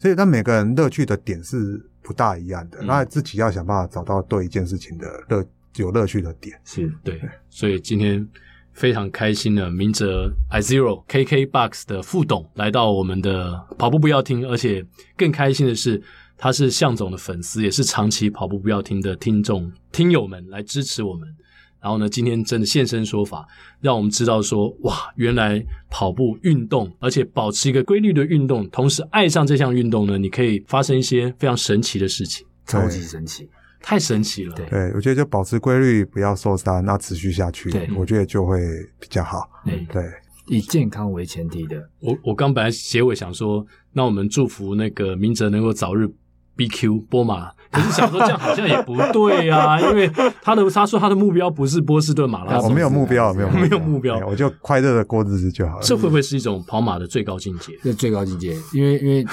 [0.00, 5.44] 所以，但每个人乐趣的点是不大一样的，那自己要想办法找到对一件事情的乐
[5.76, 6.56] 有乐趣的点。
[6.64, 8.26] 是对，所以今天。
[8.76, 14.84] 非常开心的，明哲 IZERO KKBOX 的副董来到我们的跑步不要听，而且
[15.16, 16.02] 更开心的是，
[16.36, 21.26] 他是向总的粉丝，也是长期跑步不要听的听众听友们来支持我们。
[21.86, 23.46] 然后呢，今天真的现身说法，
[23.80, 33.48] 让我们知道说，哇，原来跑步运动，而且保持一个规律的运动，同时爱上这项运动呢，你可以发生一些非常神奇的事情，超级神奇。
[33.80, 38.58] 太神奇了，对，我觉得就保持规律，不要受伤，那持续下去，对，我觉得就会
[38.98, 39.48] 比较好。
[39.64, 40.02] 对，对，
[40.48, 41.88] 以健康为前提的。
[42.00, 46.08] 我我刚本来结尾想说，那我们祝福那个明哲能够早日
[46.56, 50.10] BQ 波马，可是想说这样好像也不对啊， 因为
[50.42, 55.82] 他的他说他的目标不是波士顿马拉松，我 没有目标，没有没有目标，我就快乐的过日子就好了。
[55.82, 57.72] 这会不会是一种跑马的最高境界？
[57.82, 59.24] 这最高境界，因为因为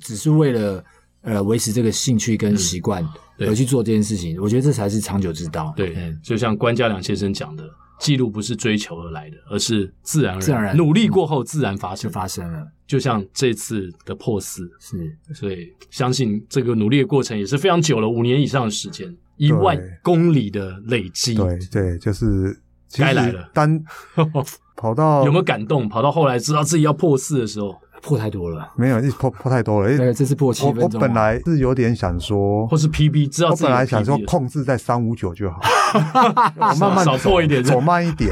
[0.00, 0.82] 只是为了
[1.22, 3.06] 呃维持这个兴趣跟习惯。
[3.38, 5.72] 而去做这件事情，我觉得这才是长久之道。
[5.76, 7.64] 对，就像关家良先生讲的，
[8.02, 12.66] 记录不是追求而来的，而是自然而然，自然然努力过后自然发生，就发生了。
[12.86, 21.34] 就像这次的破四，是，所以相信这个努力的过程也是非常久了，五年以上的时间，一万公里的累积。
[21.34, 22.58] 对对，就是
[22.98, 23.48] 该来了。
[23.54, 23.82] 单
[24.76, 25.88] 跑到有没有感动？
[25.88, 27.74] 跑到后来知道自己要破四的时候。
[28.02, 29.96] 破太多了，没有，一破破太多了。
[29.96, 30.90] 对，这次破七分钟。
[30.94, 35.60] 我本来是有点想说，或是 PB，知道自己 PB 我本来想说控制在三五九就好，
[36.56, 38.30] 我慢慢少破一点，走慢一点，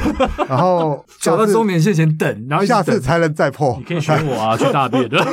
[0.49, 3.77] 然后 走到终点线前等，然后下次才能再破。
[3.79, 5.19] 你可以选我啊，去大便的。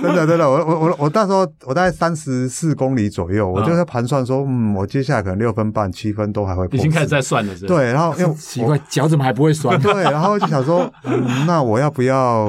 [0.00, 6.78] 真的，真的，我我我我那时候我大概三十四公里左右，我就在盘算说，嗯，我接下来可能六分半、七分都还会破。
[6.78, 7.52] 已经开始在算了？
[7.66, 9.76] 对，然后因为奇怪，脚怎么还不会酸？
[9.80, 12.48] 对，然后就想说，嗯，那我要不要？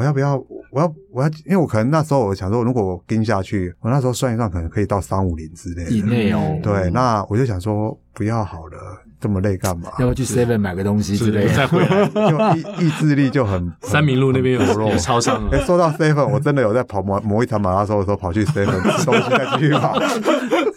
[0.00, 0.42] 我要不要？
[0.70, 1.28] 我要我要？
[1.44, 6.58] 因为我可能那时候我想说，如果我跟下去，我那时候算一算，可能可以到三五零之类的以内哦。
[6.62, 8.78] 对，那我就想说，不要好了。
[9.20, 9.90] 这么累干嘛？
[9.98, 12.06] 要不要去 Seven 买个东西之类的，再回来。
[12.06, 13.70] 就意意志力就很。
[13.82, 15.58] 三明路那边有有超商啊。
[15.66, 19.98] 说到 Seven，我真的有在跑某某一场马拉松的时候跑去 Seven 吃东西再继续跑，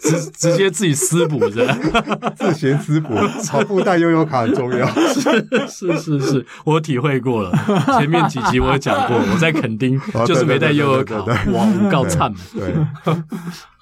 [0.00, 1.66] 直直接自己私补着，
[2.36, 3.14] 自行私补。
[3.48, 4.86] 跑步带悠游卡很重要。
[5.14, 7.52] 是是是是，我体会过了。
[7.98, 12.32] 前面几集我有讲过，我在垦丁就是没带悠游卡，哇，我告惨。
[12.52, 12.74] 对，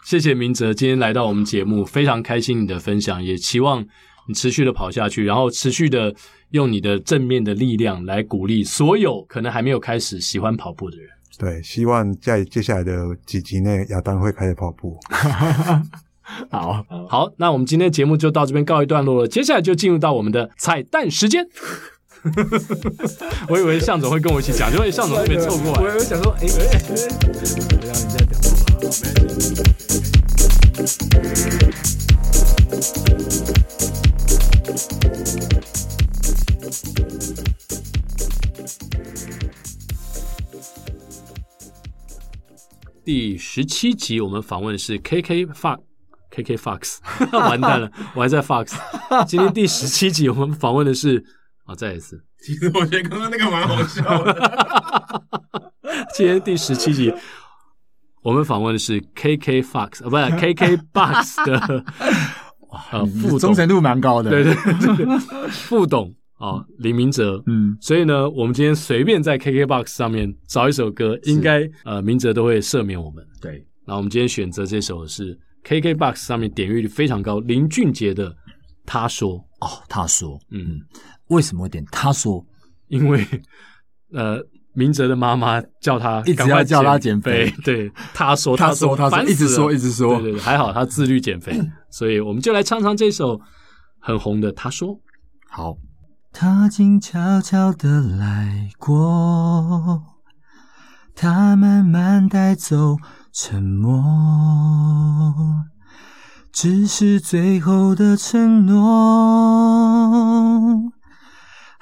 [0.05, 3.85] 谢谢明哲今天来到我们节目，非常开心你的分享，也期望。
[4.27, 6.15] 你持续的跑下去，然后持续的
[6.51, 11.09] 用你的正面的力量来鼓励所有可能还没有开始喜欢跑步的人。
[11.39, 14.97] 对，希望在接下来的几集内，亚当会开始跑步。
[16.51, 21.47] 好好，那我们今天的节目就到这边告一段落了，接下来就进入到我们的彩蛋时间。
[23.49, 25.83] 我以为向总会跟我一起讲，结果向总这边凑过来。
[25.83, 26.89] 我我想说，哎、欸，哎、欸，
[27.73, 28.39] 我让你再等
[33.99, 34.02] 我。
[43.05, 46.99] 第十七集，我们访问的是 KK Fox，KK Fox，
[47.37, 48.75] 完蛋了，我还在 Fox。
[49.27, 51.19] 今天第十七集，我们访问的是
[51.65, 52.25] 啊、哦，再一次。
[52.45, 55.03] 其实我觉得刚刚那个蛮好笑的。
[56.15, 57.13] 今天第十七集，
[58.23, 61.85] 我们访问的是 KK Fox，啊，不是 KK Box 的。
[62.91, 65.19] 呃，副忠诚度蛮高的，对对对，
[65.51, 73.25] 副董啊，李明哲，嗯，所以呢，我们今天随便在 KKBOX 上面找一首歌，应该呃，明哲都会赦免我们。
[73.41, 78.31] 对，那我们今天选择这首是 KKBOX 上面点阅率非常高，林俊杰的
[78.85, 80.81] 《他说》哦，他说，嗯，
[81.29, 82.45] 为什么会点他说？
[82.89, 83.25] 因为
[84.13, 84.39] 呃，
[84.75, 91.61] 明哲的妈妈叫他一直要叫他减肥，对， 他说，他说，他说，一直说，一直说，对对对，还好他自律减肥。
[91.91, 93.41] 所以我们就来唱唱这首
[94.01, 94.51] 很红的。
[94.53, 94.99] 他说
[95.51, 95.77] ：“好，
[96.33, 100.03] 他静悄悄地来过，
[101.15, 102.97] 他慢慢带走
[103.31, 104.03] 沉默，
[106.51, 108.81] 只是最后的承诺，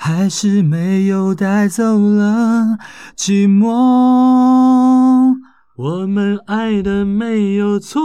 [0.03, 2.79] 还是没有带走了
[3.15, 5.37] 寂寞。
[5.77, 8.01] 我们爱的没有错。”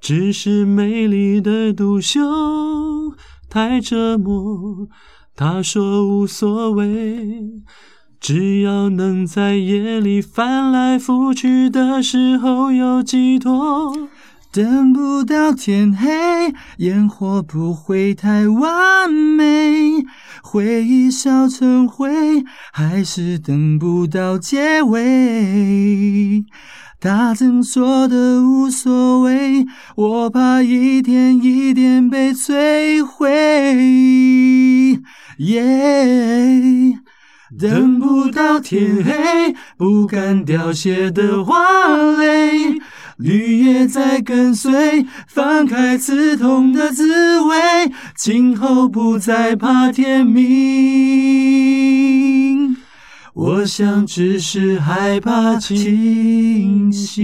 [0.00, 2.20] 只是美丽的独秀
[3.50, 4.88] 太折磨，
[5.36, 7.60] 他说无所谓，
[8.18, 14.08] 只要能在夜里翻来覆去的时候有寄托。
[14.58, 20.04] 等不到天黑，烟火不会太完美，
[20.42, 22.42] 回忆烧成灰，
[22.72, 26.44] 还是等不到结尾。
[26.98, 33.28] 他曾说的无所谓，我怕一点一点被摧毁。
[37.58, 42.74] 等不到天黑，不敢凋谢的花蕾，
[43.18, 47.56] 绿叶在跟随，放开刺痛的滋味，
[48.16, 50.46] 今后不再怕天明。
[53.34, 57.18] 我想只是害怕清醒。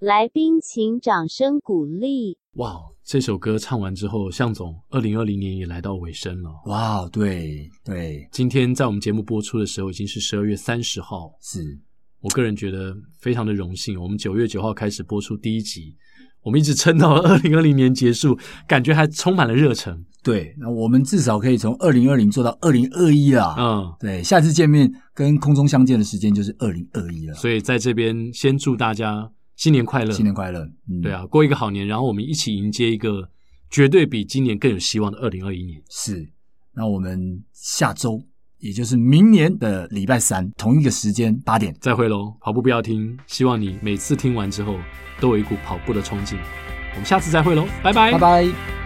[0.00, 2.36] 来宾请掌声鼓励。
[2.54, 6.50] 哇，这首歌唱完之后，向总，二零二零年也来到尾声了。
[6.66, 11.30] 哇，对对，今天在我们节目播出的时候，已经是十二月三十号。
[11.40, 11.78] 是
[12.22, 14.00] 我个人觉得非常的荣幸。
[14.00, 15.94] 我们九月九号开始播出第一集，
[16.42, 20.04] 我们一直撑到了二零二零年结束，感觉还充满了热忱。
[20.22, 23.56] 对，那我们至少可以从二零二零做到二零二一啦。
[23.58, 27.34] 嗯，对，下次见面跟空中相见的时间就是二零二一了。
[27.34, 30.60] 所以在这边先祝大家新年快乐，新年快乐。
[30.88, 33.28] 嗯，对啊，过一个好年，然后我们一起迎接一个
[33.68, 35.82] 绝对比今年更有希望的二零二一年。
[35.90, 36.30] 是，
[36.72, 38.22] 那我们下周，
[38.62, 42.32] 也就是明年的礼拜三同一个时间八点再会喽。
[42.40, 44.76] 跑步不要听，希望你每次听完之后
[45.20, 46.38] 都有一股跑步的冲劲。
[46.92, 48.81] 我们下次再会喽，拜拜，拜拜。